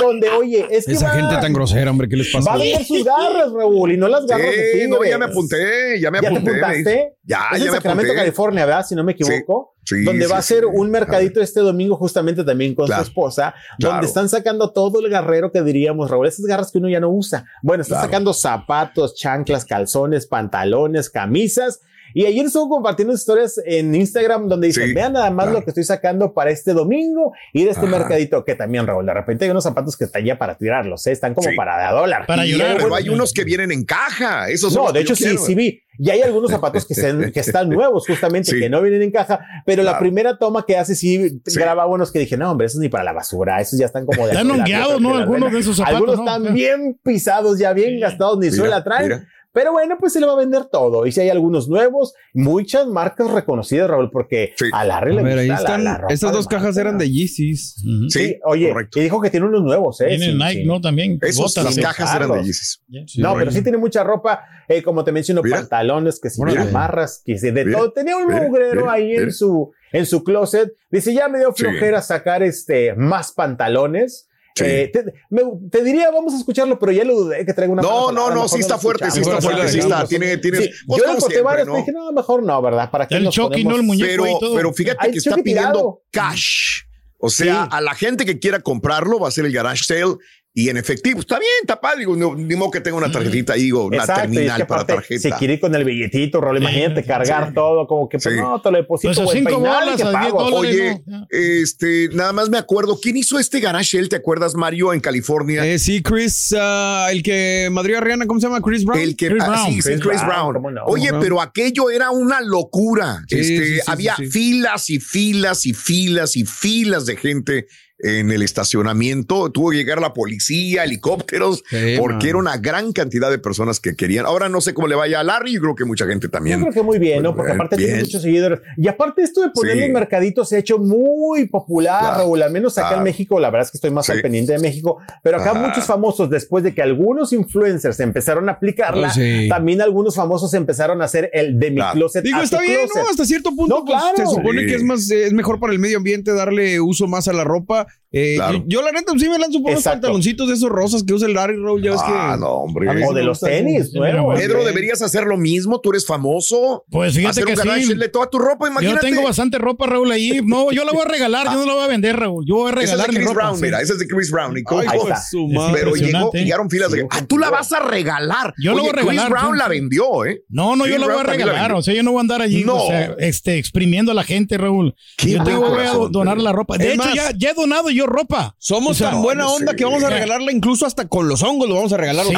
donde, 0.01 0.29
oye, 0.31 0.67
es 0.69 0.85
que. 0.85 0.91
Esa 0.91 1.11
gente 1.11 1.35
tan 1.35 1.53
grosera, 1.53 1.91
hombre, 1.91 2.09
¿qué 2.09 2.17
les 2.17 2.29
pasa? 2.29 2.49
Va 2.49 2.55
a 2.55 2.59
ver 2.59 2.83
sus 2.83 3.05
garras, 3.05 3.49
Raúl, 3.53 3.93
y 3.93 3.97
no 3.97 4.09
las 4.09 4.25
garras 4.25 4.53
sí, 4.73 4.85
no, 4.85 5.01
ya 5.05 5.17
me 5.17 5.25
apunté, 5.25 5.97
ya 6.01 6.11
me 6.11 6.17
apunté. 6.17 6.33
¿Ya 6.35 6.43
te 6.43 6.49
apuntaste? 6.49 7.13
Ya, 7.23 7.47
es 7.53 7.59
ya 7.59 7.65
en 7.65 7.71
me 7.71 7.77
Sacramento, 7.77 8.11
apunté. 8.11 8.15
California, 8.15 8.65
¿verdad? 8.65 8.85
Si 8.85 8.95
no 8.95 9.03
me 9.05 9.13
equivoco. 9.13 9.75
Sí, 9.89 10.03
donde 10.03 10.25
sí, 10.25 10.31
va 10.31 10.37
a 10.37 10.41
sí. 10.41 10.53
ser 10.53 10.65
un 10.65 10.91
mercadito 10.91 11.41
este 11.41 11.61
domingo 11.61 11.95
justamente 11.95 12.43
también 12.43 12.75
con 12.75 12.85
Claro, 12.85 13.03
su 13.03 13.09
esposa, 13.09 13.53
claro. 13.77 13.93
donde 13.95 14.07
están 14.07 14.29
sacando 14.29 14.71
todo 14.71 14.99
el 14.99 15.09
garrero 15.09 15.51
que 15.51 15.61
diríamos, 15.63 16.09
Raúl, 16.11 16.27
esas 16.27 16.45
garras 16.45 16.71
que 16.71 16.77
uno 16.77 16.89
ya 16.89 16.99
no 16.99 17.09
usa. 17.09 17.45
Bueno, 17.63 17.81
están 17.81 17.97
Claro. 17.97 18.07
sacando 18.11 18.33
zapatos, 18.33 19.15
chanclas, 19.15 19.65
calzones, 19.65 20.27
pantalones, 20.27 21.09
camisas. 21.09 21.81
Y 22.13 22.25
ayer 22.25 22.45
estuvo 22.45 22.69
compartiendo 22.69 23.13
historias 23.13 23.59
en 23.65 23.93
Instagram 23.95 24.47
donde 24.47 24.67
dice, 24.67 24.85
Sí, 24.87 24.93
vean 24.93 25.13
nada 25.13 25.29
más 25.31 25.45
claro. 25.45 25.59
lo 25.59 25.63
que 25.65 25.71
estoy 25.71 25.83
sacando 25.83 26.33
para 26.33 26.51
este 26.51 26.73
domingo 26.73 27.33
y 27.53 27.63
de 27.65 27.71
este 27.71 27.85
Ajá. 27.85 27.97
mercadito 27.97 28.43
que 28.45 28.55
también, 28.55 28.87
Raúl, 28.87 29.05
de 29.05 29.13
repente 29.13 29.45
hay 29.45 29.51
unos 29.51 29.63
zapatos 29.63 29.95
que 29.97 30.05
están 30.05 30.23
ya 30.25 30.37
para 30.37 30.57
tirarlos, 30.57 31.05
¿eh? 31.07 31.11
están 31.11 31.33
como 31.33 31.49
Sí. 31.49 31.55
para 31.55 31.77
de 31.77 31.83
a 31.85 31.91
dólar. 31.91 32.25
Para 32.25 32.45
Y, 32.45 32.51
llorar. 32.53 32.77
Pero 32.77 32.95
hay 32.95 33.09
unos 33.09 33.33
que 33.33 33.43
vienen 33.43 33.71
en 33.71 33.85
caja. 33.85 34.49
Esos 34.49 34.73
No, 34.75 34.83
los 34.85 34.93
de 34.93 35.01
hecho 35.01 35.15
sí, 35.15 35.23
quiero. 35.25 35.39
sí 35.39 35.55
vi. 35.55 35.81
Y 36.01 36.09
hay 36.11 36.21
algunos 36.21 36.49
zapatos 36.51 36.85
que, 36.85 36.93
están, 36.93 37.31
que 37.31 37.39
están 37.41 37.67
nuevos, 37.69 38.07
justamente, 38.07 38.51
Sí. 38.51 38.59
que 38.59 38.69
no 38.69 38.81
vienen 38.81 39.01
en 39.01 39.11
caja. 39.11 39.39
Pero 39.65 39.83
la 39.83 39.91
Claro. 39.91 39.99
primera 40.01 40.37
toma 40.37 40.65
que 40.65 40.77
hace 40.77 40.95
sí, 40.95 41.41
Sí. 41.45 41.59
graba 41.59 41.85
unos 41.87 42.11
que 42.11 42.19
dije, 42.19 42.37
no, 42.37 42.49
hombre, 42.51 42.67
esos 42.67 42.79
ni 42.79 42.87
para 42.89 43.03
la 43.03 43.11
basura, 43.13 43.59
esos 43.59 43.77
ya 43.77 43.85
están 43.85 44.05
como 44.05 44.25
de. 44.25 44.31
Están 44.31 44.47
la- 44.47 44.53
hongueados, 44.55 45.01
¿no? 45.01 45.13
la- 45.15 45.23
Algunos 45.23 45.51
de 45.51 45.59
esos 45.59 45.75
zapatos, 45.77 45.97
Algunos 45.97 46.17
¿no? 46.17 46.25
están 46.25 46.53
bien 46.53 46.99
pisados, 47.03 47.59
ya 47.59 47.73
bien 47.73 47.99
gastados, 47.99 48.37
ni 48.39 48.45
Mira, 48.47 48.55
suela 48.55 48.83
traen. 48.83 49.03
mira. 49.09 49.27
Pero 49.59 49.73
bueno, 49.73 49.97
pues 49.99 50.13
se 50.13 50.21
le 50.21 50.25
va 50.25 50.31
a 50.31 50.37
vender 50.37 50.63
todo. 50.71 51.05
Y 51.05 51.11
si 51.11 51.19
hay 51.19 51.27
algunos 51.29 51.67
nuevos, 51.67 52.13
muchas 52.33 52.87
marcas 52.87 53.29
reconocidas, 53.29 53.89
Raúl, 53.89 54.09
porque 54.09 54.53
Sí. 54.57 54.67
a 54.71 54.85
Larry 54.85 55.11
A 55.11 55.15
le 55.15 55.23
ver, 55.23 55.37
ahí 55.39 55.47
gusta 55.49 55.63
la- 55.63 55.67
están. 55.69 55.83
la 55.83 55.97
ropa 55.97 56.13
Estas 56.13 56.31
dos 56.31 56.47
cajas 56.47 56.75
marca. 56.75 56.81
eran 56.81 56.97
de 56.97 57.11
Yeezys. 57.11 57.83
Sí, 58.07 58.39
oye, 58.45 58.69
correcto. 58.69 58.99
y 58.99 59.03
dijo 59.03 59.19
que 59.19 59.29
tiene 59.29 59.47
unos 59.47 59.63
nuevos, 59.63 59.99
¿eh? 59.99 60.07
Tiene 60.07 60.25
Sí, 60.27 60.33
Nike, 60.33 60.61
sí. 60.61 60.65
¿no? 60.65 60.79
También. 60.79 61.19
Esos, 61.21 61.43
botas, 61.43 61.65
las 61.65 61.75
sí. 61.75 61.81
cajas 61.81 62.15
eran 62.15 62.31
de. 62.31 62.43
Yeezys. 62.43 62.83
Sí, 63.07 63.21
no, 63.21 63.31
bueno. 63.31 63.39
pero 63.39 63.51
sí 63.51 63.61
tiene 63.63 63.77
mucha 63.77 64.01
ropa, 64.01 64.45
eh, 64.69 64.81
como 64.81 65.03
te 65.03 65.11
menciono, 65.11 65.41
Mira. 65.43 65.57
pantalones, 65.57 66.21
que 66.21 66.29
si 66.29 66.41
Mira. 66.41 66.63
chamarras, 66.63 67.21
que 67.25 67.37
si 67.37 67.51
de 67.51 67.65
Mira. 67.65 67.79
todo. 67.79 67.91
Tenía 67.91 68.15
un 68.15 68.27
Mira. 68.27 68.43
mugrero 68.43 68.81
Mira. 68.83 68.93
ahí 68.93 69.11
en 69.15 69.33
su, 69.33 69.73
en 69.91 70.05
su 70.05 70.23
closet. 70.23 70.71
Dice, 70.89 71.13
ya 71.13 71.27
me 71.27 71.39
dio 71.39 71.51
Sí. 71.53 71.63
flojera 71.63 72.01
sacar 72.01 72.43
este, 72.43 72.95
más 72.95 73.33
pantalones. 73.33 74.28
Sí. 74.55 74.63
Eh, 74.65 74.89
te, 74.91 75.05
me- 75.29 75.43
te 75.71 75.83
diría, 75.83 76.09
vamos 76.11 76.33
a 76.33 76.37
escucharlo, 76.37 76.77
pero 76.79 76.91
ya 76.91 77.03
lo 77.05 77.13
dudé 77.15 77.45
que 77.45 77.53
traiga 77.53 77.71
una. 77.73 77.81
No, 77.81 78.11
no, 78.11 78.29
no, 78.33 78.47
sí 78.47 78.59
está 78.59 78.75
lo 78.75 78.79
fuerte, 78.81 79.09
sí 79.11 79.21
está 79.21 79.41
fuerte, 79.41 79.67
sí 79.69 79.77
lo 79.77 79.83
está. 79.83 80.07
Tiene, 80.07 80.37
tiene, 80.37 80.57
Sí, 80.57 80.69
yo 80.87 80.95
corté 81.03 81.19
siempre, 81.19 81.41
varios, 81.41 81.67
¿no? 81.67 81.77
dije, 81.77 81.91
no, 81.91 82.11
mejor 82.11 82.43
no, 82.43 82.61
¿verdad? 82.61 82.89
¿Para 82.91 83.07
qué 83.07 83.15
El 83.15 83.23
nos 83.25 83.33
Chucky, 83.35 83.63
¿no? 83.63 83.71
El 83.75 83.81
ponemos- 83.81 83.85
muñeco 83.85 84.07
pero, 84.09 84.27
y 84.27 84.39
todo. 84.39 84.55
pero 84.55 84.73
fíjate 84.73 84.97
Ay, 84.99 85.11
que 85.11 85.17
está 85.19 85.35
pidiendo 85.37 85.71
tirado. 85.71 86.01
cash. 86.11 86.81
O 87.21 87.29
sea, 87.29 87.63
Sí. 87.63 87.69
a 87.71 87.81
la 87.81 87.93
gente 87.95 88.25
que 88.25 88.39
quiera 88.39 88.59
comprarlo 88.61 89.19
va 89.19 89.27
a 89.27 89.31
ser 89.31 89.45
el 89.45 89.51
garage 89.53 89.83
sale 89.83 90.15
y 90.53 90.69
en 90.69 90.77
efectivo. 90.77 91.19
Está 91.19 91.37
bien, 91.39 91.51
está 91.61 91.79
padre. 91.79 91.99
Digo, 91.99 92.15
no, 92.15 92.35
ni 92.35 92.55
modo 92.55 92.71
que 92.71 92.81
tenga 92.81 92.97
una 92.97 93.11
tarjetita 93.11 93.53
ahí 93.53 93.71
o 93.71 93.83
una 93.83 93.97
Exacto, 93.97 94.21
y 94.21 94.25
es 94.25 94.31
terminal 94.33 94.57
que 94.57 94.65
para 94.65 94.81
aparte, 94.81 94.93
tarjeta. 95.01 95.21
Se 95.21 95.31
quiere 95.37 95.53
ir 95.53 95.59
con 95.59 95.75
el 95.75 95.83
billetito, 95.85 96.41
Raúl, 96.41 96.57
imagínate 96.57 97.03
cargar 97.03 97.53
todo, 97.53 97.87
como 97.87 98.09
que 98.09 98.17
pues 98.17 98.33
Sí. 98.35 98.41
no, 98.41 98.59
te 98.61 98.71
lo 98.71 98.77
deposito 98.77 99.13
Pues 99.13 99.35
en 99.35 99.37
cinco 99.37 99.49
peinar 99.61 99.83
y 99.83 99.85
bolas, 99.85 99.97
que 99.97 100.03
pago. 100.11 100.49
dólares. 100.49 100.79
Oye, 100.81 101.03
no, 101.05 101.27
este, 101.29 102.09
nada 102.13 102.33
más 102.33 102.49
me 102.49 102.57
acuerdo, 102.57 102.99
¿quién 103.01 103.17
hizo 103.17 103.37
este 103.39 103.59
garage? 103.59 104.07
¿Te 104.07 104.15
acuerdas, 104.15 104.55
Mario, 104.55 104.93
en 104.93 104.99
California? 104.99 105.65
Eh, 105.65 105.77
sí, 105.79 106.01
Chris, 106.01 106.53
ah, 106.57 107.07
el 107.11 107.21
que 107.23 107.69
Madrid 107.71 107.95
a 107.95 108.01
Rihanna, 108.01 108.25
¿cómo 108.25 108.39
se 108.39 108.47
llama? 108.47 108.61
Chris 108.61 108.83
Brown. 108.85 108.99
El 108.99 109.15
que 109.15 109.27
Chris 109.29 109.43
ah, 109.43 109.49
Brown. 109.49 109.65
sí, 109.73 109.79
Chris 109.81 109.99
Chris 110.01 110.21
Brown, 110.21 110.27
Brown. 110.27 110.53
¿cómo 110.55 110.71
no? 110.71 110.83
Oye, 110.85 111.09
pero 111.19 111.41
aquello 111.41 111.89
era 111.89 112.11
una 112.11 112.41
locura. 112.41 113.23
Sí, 113.27 113.39
este, 113.39 113.65
sí, 113.65 113.73
sí, 113.75 113.81
había 113.87 114.15
filas 114.15 114.89
y 114.89 114.99
filas 114.99 115.65
y 115.65 115.73
filas 115.73 116.35
y 116.35 116.45
filas 116.45 117.05
de 117.05 117.15
gente 117.15 117.67
en 117.99 118.31
el 118.31 118.41
estacionamiento. 118.43 119.51
Tuvo 119.51 119.71
que 119.71 119.77
llegar 119.77 119.99
la 120.01 120.13
policía, 120.13 120.83
helicópteros, 120.83 121.63
Sí, 121.69 121.95
porque 121.99 122.15
man. 122.17 122.27
era 122.27 122.37
una 122.37 122.57
gran 122.57 122.91
cantidad 122.93 123.29
de 123.29 123.39
personas 123.39 123.79
que 123.79 123.95
querían. 123.95 124.25
Ahora 124.25 124.49
no 124.49 124.61
sé 124.61 124.73
cómo 124.73 124.87
le 124.87 124.95
vaya 124.95 125.19
a 125.19 125.23
Larry, 125.23 125.53
yo 125.53 125.61
creo 125.61 125.75
que 125.75 125.85
mucha 125.85 126.05
gente 126.05 126.27
Yo 126.27 126.31
también. 126.31 126.61
creo 126.61 126.73
que 126.73 126.81
muy 126.81 126.99
bien, 126.99 127.23
¿no? 127.23 127.29
Pues, 127.35 127.39
Porque 127.39 127.51
bien, 127.51 127.55
aparte 127.61 127.77
tiene 127.77 127.99
muchos 127.99 128.21
seguidores. 128.21 128.59
Y 128.77 128.87
aparte 128.87 129.21
esto 129.23 129.41
de 129.41 129.49
poner 129.49 129.73
Sí. 129.75 129.81
los 129.81 129.89
mercaditos 129.89 130.49
se 130.49 130.55
ha 130.55 130.59
hecho 130.59 130.77
muy 130.77 131.47
popular, 131.47 131.99
Claro, 131.99 132.17
Raúl. 132.19 132.41
Al 132.43 132.51
menos 132.51 132.77
acá 132.77 132.97
en. 132.97 133.03
México, 133.03 133.39
la 133.39 133.49
verdad 133.49 133.65
es 133.65 133.71
que 133.71 133.77
estoy 133.77 133.91
más 133.91 134.05
Sí. 134.05 134.11
al 134.13 134.21
pendiente 134.21 134.53
de 134.53 134.59
México. 134.59 134.99
Pero 135.23 135.37
acá 135.37 135.51
Ajá. 135.51 135.67
muchos 135.67 135.85
famosos, 135.85 136.29
después 136.29 136.63
de 136.63 136.73
que 136.73 136.81
algunos 136.81 137.33
influencers 137.33 137.99
empezaron 137.99 138.47
a 138.49 138.53
aplicarla, 138.53 139.07
Oh, 139.07 139.13
sí. 139.13 139.47
también 139.49 139.81
algunos 139.81 140.15
famosos 140.15 140.53
empezaron 140.53 141.01
a 141.01 141.05
hacer 141.05 141.29
el 141.33 141.59
de 141.59 141.69
mi 141.71 141.77
Claro. 141.77 141.93
closet. 141.93 142.23
Digo, 142.23 142.37
a 142.39 142.43
está 142.43 142.57
tu 142.57 142.63
bien, 142.63 142.79
closet. 142.81 143.03
¿no? 143.03 143.09
Hasta 143.09 143.25
cierto 143.25 143.55
punto 143.55 143.75
No, 143.79 143.85
pues, 143.85 143.97
claro. 143.97 144.17
se 144.17 144.25
supone 144.35 144.61
Sí. 144.61 144.67
que 144.67 144.75
es 144.75 144.83
más 144.83 145.09
es 145.09 145.33
mejor 145.33 145.59
para 145.59 145.73
el 145.73 145.79
medio 145.79 145.97
ambiente 145.97 146.33
darle 146.33 146.79
uso 146.79 147.07
más 147.07 147.27
a 147.27 147.33
la 147.33 147.43
ropa 147.43 147.87
Eh, 148.11 148.37
Claro. 148.37 148.57
yo, 148.57 148.63
yo, 148.67 148.81
la 148.81 148.91
neta 148.91 149.11
sí 149.19 149.29
me 149.29 149.37
lanzo 149.37 149.61
por 149.61 149.69
unos 149.71 149.83
pantaloncitos 149.83 150.47
de 150.47 150.55
esos 150.55 150.67
rosas 150.69 151.03
que 151.03 151.13
usa 151.13 151.27
el 151.27 151.35
Larry 151.35 151.57
Roll. 151.57 151.83
Ya 151.83 151.91
ves 151.91 152.01
Ah, 152.03 152.31
que. 152.33 152.39
no, 152.41 152.47
hombre. 152.49 153.05
O 153.05 153.13
de 153.13 153.21
los 153.21 153.39
tenis. 153.39 153.91
Pedro, 153.93 154.63
deberías 154.65 154.99
hacer 155.03 155.25
lo 155.25 155.37
mismo. 155.37 155.79
Tú 155.79 155.91
eres 155.91 156.07
famoso. 156.07 156.85
Pues 156.89 157.13
fíjate 157.13 157.41
hacer 157.43 157.45
que 157.45 157.69
un 157.69 157.81
sí. 157.83 157.93
de 157.93 158.09
toda 158.09 158.27
tu 158.27 158.39
ropa, 158.39 158.65
Yo 158.65 158.71
imagínate. 158.71 159.05
tengo 159.07 159.21
bastante 159.21 159.59
ropa, 159.59 159.85
Raúl, 159.85 160.11
ahí. 160.11 160.41
No, 160.43 160.71
yo 160.71 160.85
la 160.85 160.91
voy 160.91 161.03
a 161.03 161.07
regalar, 161.07 161.45
yo 161.51 161.53
no 161.59 161.65
la 161.67 161.73
voy 161.75 161.83
a 161.83 161.87
vender, 161.87 162.15
Raúl. 162.17 162.43
Yo 162.47 162.55
voy 162.55 162.71
a 162.71 162.73
Ese 162.73 162.83
es 162.83 162.89
regalar 162.89 163.05
de 163.07 163.11
mi 163.11 163.17
Chris 163.17 163.27
ropa. 163.29 163.39
Brown, 163.41 163.55
sí. 163.57 163.61
mira, 163.63 163.81
ese 163.81 163.93
es 163.93 163.99
de 163.99 164.07
Chris 164.07 164.31
Brown. 164.31 164.57
Y 164.57 164.63
cómo- 164.63 164.81
Ay, 164.81 164.87
Ahí 164.89 164.99
está. 164.99 165.21
su 165.21 165.47
madre. 165.47 165.73
pero 165.79 165.93
llegó, 165.95 166.31
llegaron 166.31 166.67
filas 166.71 166.91
de. 166.91 167.05
Ah, 167.11 167.23
tú 167.27 167.37
la 167.37 167.51
vas 167.51 167.71
a 167.73 167.79
regalar. 167.79 168.55
Yo 168.59 168.73
la 168.73 168.81
voy 168.81 168.89
a 168.89 168.93
regalar, 168.93 169.29
Chris 169.29 169.39
Brown 169.39 169.55
la 169.59 169.67
vendió, 169.67 170.25
¿eh? 170.25 170.41
No, 170.49 170.75
no, 170.75 170.87
yo 170.87 170.97
la 170.97 171.05
voy 171.05 171.19
a 171.19 171.23
regalar. 171.23 171.73
O 171.73 171.83
sea, 171.83 171.93
yo 171.93 172.01
no 172.01 172.09
voy 172.11 172.17
a 172.17 172.21
andar 172.21 172.41
allí 172.41 172.63
No. 172.63 172.75
o 172.77 172.87
sea, 172.87 173.13
este, 173.19 173.59
exprimiendo 173.59 174.11
a 174.11 174.15
la 174.15 174.23
gente, 174.23 174.57
Raúl. 174.57 174.95
Yo 175.23 175.43
tengo, 175.43 175.69
voy 175.69 175.85
a 175.85 175.93
donar 176.09 176.39
la 176.39 176.51
ropa. 176.53 176.75
De 176.79 176.87
Es 176.87 176.93
hecho, 176.95 177.03
ya 177.37 177.51
he 177.51 177.53
donado 177.53 177.78
yo 177.89 178.05
ropa. 178.05 178.55
Somos 178.57 178.91
O 178.91 178.93
sea, 178.95 179.11
tan 179.11 179.21
buena 179.21 179.47
onda 179.47 179.75
que 179.75 179.85
vamos 179.85 180.03
a 180.03 180.09
regalarla 180.09 180.51
incluso 180.51 180.85
hasta 180.85 181.07
con 181.07 181.27
los 181.29 181.41
hongos 181.43 181.69
lo 181.69 181.75
vamos 181.75 181.93
a 181.93 181.97
regalar. 181.97 182.25
Sí. 182.25 182.33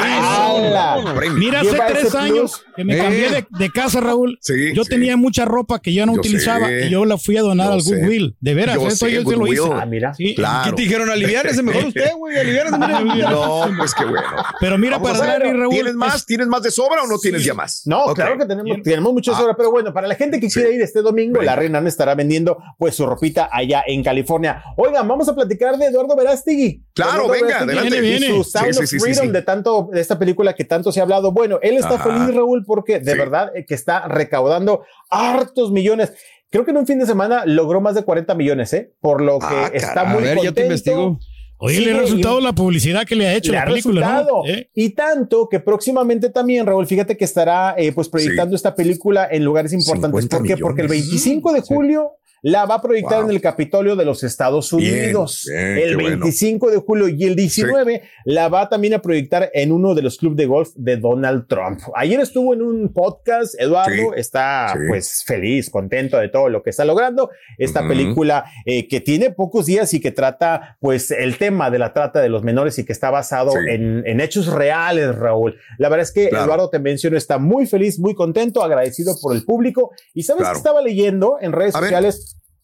Premio. 1.16 1.38
Mira, 1.38 1.60
hace 1.60 1.78
tres 1.88 2.14
años 2.14 2.62
que 2.76 2.84
me 2.84 2.94
Eh. 2.94 2.98
cambié 2.98 3.30
de, 3.30 3.46
de 3.58 3.70
casa, 3.70 4.00
Raúl. 4.00 4.38
Sí, 4.40 4.72
yo 4.74 4.84
sí. 4.84 4.90
tenía 4.90 5.16
mucha 5.16 5.44
ropa 5.44 5.80
que 5.80 5.92
ya 5.92 6.06
no 6.06 6.14
Yo 6.14 6.20
utilizaba 6.20 6.66
sé. 6.68 6.86
y 6.86 6.90
yo 6.90 7.04
la 7.04 7.18
fui 7.18 7.36
a 7.36 7.42
donar 7.42 7.68
Yo 7.68 7.72
al. 7.74 7.82
Goodwill. 7.82 8.36
De 8.40 8.54
veras, 8.54 8.76
Yo 8.76 8.86
eso 8.86 9.06
sé, 9.06 9.12
yo 9.12 9.22
se 9.28 9.36
lo 9.36 9.46
hice. 9.46 9.62
Ah, 9.72 9.86
mira. 9.86 10.14
Sí. 10.14 10.34
Claro. 10.34 10.70
¿Qué 10.70 10.76
te 10.76 10.82
dijeron? 10.82 11.10
Aliviárese 11.10 11.62
mejor 11.62 11.86
usted, 11.86 12.12
güey. 12.16 12.38
Aliviárese. 12.38 12.76
No, 13.32 13.64
pues 13.78 13.94
qué 13.94 14.04
bueno. 14.04 14.26
Pero 14.60 14.78
mira, 14.78 14.98
Vamos 14.98 15.18
para 15.18 15.38
Larry, 15.38 15.52
Raúl. 15.52 15.70
¿Tienes 15.74 15.94
más? 15.94 16.16
es- 16.16 16.26
¿Tienes 16.26 16.46
más 16.46 16.62
de 16.62 16.70
sobra 16.70 17.02
o 17.02 17.06
no 17.06 17.18
tienes 17.18 17.44
ya 17.44 17.54
más? 17.54 17.82
No, 17.86 18.12
claro 18.14 18.38
que 18.38 18.46
tenemos, 18.46 18.82
tenemos 18.82 19.12
muchas 19.12 19.36
Ah. 19.36 19.42
horas, 19.42 19.54
pero 19.56 19.70
bueno, 19.70 19.92
para 19.92 20.06
la 20.06 20.14
gente 20.14 20.38
que 20.40 20.50
Sí. 20.50 20.60
quiere 20.60 20.74
ir 20.76 20.82
este 20.82 21.02
domingo, 21.02 21.40
la 21.42 21.56
Reina 21.56 21.78
Ana 21.78 21.88
estará 21.88 22.14
vendiendo 22.14 22.58
pues 22.78 22.94
su 22.96 23.06
ropita 23.06 23.48
allá 23.52 23.82
en 23.86 24.02
California. 24.02 24.62
Oigan, 24.76 25.06
vamos 25.08 25.28
a 25.28 25.31
platicar 25.34 25.76
de 25.78 25.86
Eduardo 25.86 26.14
Verástegui. 26.16 26.82
Claro, 26.94 27.24
Eduardo 27.24 27.32
venga, 27.32 27.46
Verástegui 27.64 27.78
adelante. 27.78 27.96
y 27.98 28.00
Viene, 28.00 28.26
Su 28.26 28.32
viene. 28.32 28.44
Sound 28.44 28.66
Sí, 28.66 28.72
sí, 28.74 28.82
of 28.82 28.88
sí, 28.90 28.98
Freedom 29.00 29.26
sí. 29.26 29.32
de 29.32 29.42
tanto 29.42 29.88
de 29.92 30.00
esta 30.00 30.18
película 30.18 30.54
que 30.54 30.64
tanto 30.64 30.92
se 30.92 31.00
ha 31.00 31.02
hablado. 31.04 31.32
Bueno, 31.32 31.58
él 31.62 31.76
está 31.76 31.94
Ajá. 31.94 32.04
feliz, 32.04 32.34
Raúl, 32.34 32.64
porque 32.66 33.00
de 33.00 33.12
Sí. 33.12 33.18
verdad 33.18 33.50
eh, 33.54 33.64
que 33.66 33.74
está 33.74 34.06
recaudando 34.08 34.82
hartos 35.10 35.70
millones. 35.72 36.12
Creo 36.50 36.64
que 36.64 36.70
en 36.72 36.76
un 36.76 36.86
fin 36.86 36.98
de 36.98 37.06
semana 37.06 37.44
logró 37.46 37.80
más 37.80 37.94
de 37.94 38.02
40 38.04 38.34
millones, 38.34 38.72
¿eh? 38.74 38.92
Por 39.00 39.22
lo 39.22 39.38
que 39.38 39.46
Ah, 39.48 39.70
está 39.72 39.94
caray. 39.94 40.12
muy 40.12 40.22
A 40.22 40.26
ver, 40.26 40.34
ya 40.36 40.40
te 40.42 40.46
contento. 40.46 40.62
investigo. 40.62 41.18
Oye, 41.64 41.76
Sí, 41.76 41.84
le 41.84 41.92
ha 41.92 41.98
resultado 42.00 42.40
y- 42.40 42.42
la 42.42 42.52
publicidad 42.52 43.06
que 43.06 43.14
le 43.14 43.28
ha 43.28 43.34
hecho 43.34 43.52
le 43.52 43.58
la 43.58 43.62
ha 43.62 43.66
película. 43.66 44.26
¿Eh? 44.48 44.68
Y 44.74 44.90
tanto 44.90 45.48
que 45.48 45.60
próximamente 45.60 46.28
también, 46.28 46.66
Raúl, 46.66 46.86
fíjate 46.88 47.16
que 47.16 47.24
estará 47.24 47.76
eh, 47.78 47.92
pues 47.92 48.08
proyectando 48.08 48.56
esta 48.56 48.74
película 48.74 49.28
en 49.30 49.44
lugares 49.44 49.72
importantes. 49.72 50.22
50 50.24 50.38
¿Por 50.38 50.46
qué? 50.48 50.56
Porque 50.60 50.82
el 50.82 50.88
millones. 50.88 51.06
25 51.08 51.52
de 51.52 51.60
julio 51.60 52.10
la 52.44 52.66
va 52.66 52.74
a 52.76 52.82
proyectar 52.82 53.20
Wow. 53.20 53.30
en 53.30 53.36
el 53.36 53.40
Capitolio 53.40 53.94
de 53.96 54.04
los 54.04 54.24
Estados 54.24 54.72
Unidos. 54.72 55.46
bien, 55.48 55.78
el 55.78 55.88
qué 55.90 55.94
bueno. 55.94 56.08
25 56.18 56.70
de 56.70 56.76
julio 56.78 57.08
y 57.08 57.24
el 57.24 57.36
19 57.36 58.02
la 58.24 58.48
va 58.48 58.68
también 58.68 58.94
a 58.94 59.00
proyectar 59.02 59.48
en 59.54 59.70
uno 59.70 59.94
de 59.94 60.02
los 60.02 60.18
clubes 60.18 60.36
de 60.36 60.46
golf 60.46 60.70
de 60.74 60.96
Donald 60.96 61.46
Trump. 61.46 61.80
Ayer 61.94 62.18
estuvo 62.20 62.52
en 62.54 62.62
un 62.62 62.92
podcast, 62.92 63.54
Eduardo 63.60 63.92
Sí, 63.92 64.06
está 64.16 64.72
sí. 64.72 64.78
pues 64.88 65.22
feliz, 65.24 65.70
contento 65.70 66.18
de 66.18 66.28
todo 66.28 66.48
lo 66.48 66.62
que 66.62 66.70
está 66.70 66.84
logrando. 66.84 67.30
Esta 67.58 67.86
película 67.86 68.44
eh, 68.66 68.88
que 68.88 69.00
tiene 69.00 69.30
pocos 69.30 69.66
días 69.66 69.94
y 69.94 70.00
que 70.00 70.10
trata 70.10 70.76
pues 70.80 71.10
el 71.12 71.38
tema 71.38 71.70
de 71.70 71.78
la 71.78 71.92
trata 71.92 72.20
de 72.20 72.28
los 72.28 72.42
menores 72.42 72.78
y 72.78 72.84
que 72.84 72.92
está 72.92 73.10
basado 73.10 73.52
en, 73.56 74.02
en 74.06 74.20
hechos 74.20 74.46
reales, 74.48 75.14
Raúl. 75.14 75.56
La 75.78 75.88
verdad 75.88 76.02
es 76.02 76.12
que 76.12 76.28
Claro. 76.28 76.44
Eduardo 76.46 76.70
te 76.70 76.78
menciono, 76.80 77.16
está 77.16 77.38
muy 77.38 77.66
feliz, 77.66 77.98
muy 78.00 78.14
contento, 78.14 78.62
agradecido 78.64 79.14
por 79.22 79.34
el 79.36 79.44
público. 79.44 79.92
Y 80.14 80.22
sabes 80.24 80.40
Claro. 80.42 80.54
que 80.54 80.58
estaba 80.58 80.82
leyendo 80.82 81.36
en 81.40 81.52
redes 81.52 81.74
A 81.76 81.80
ver. 81.80 81.92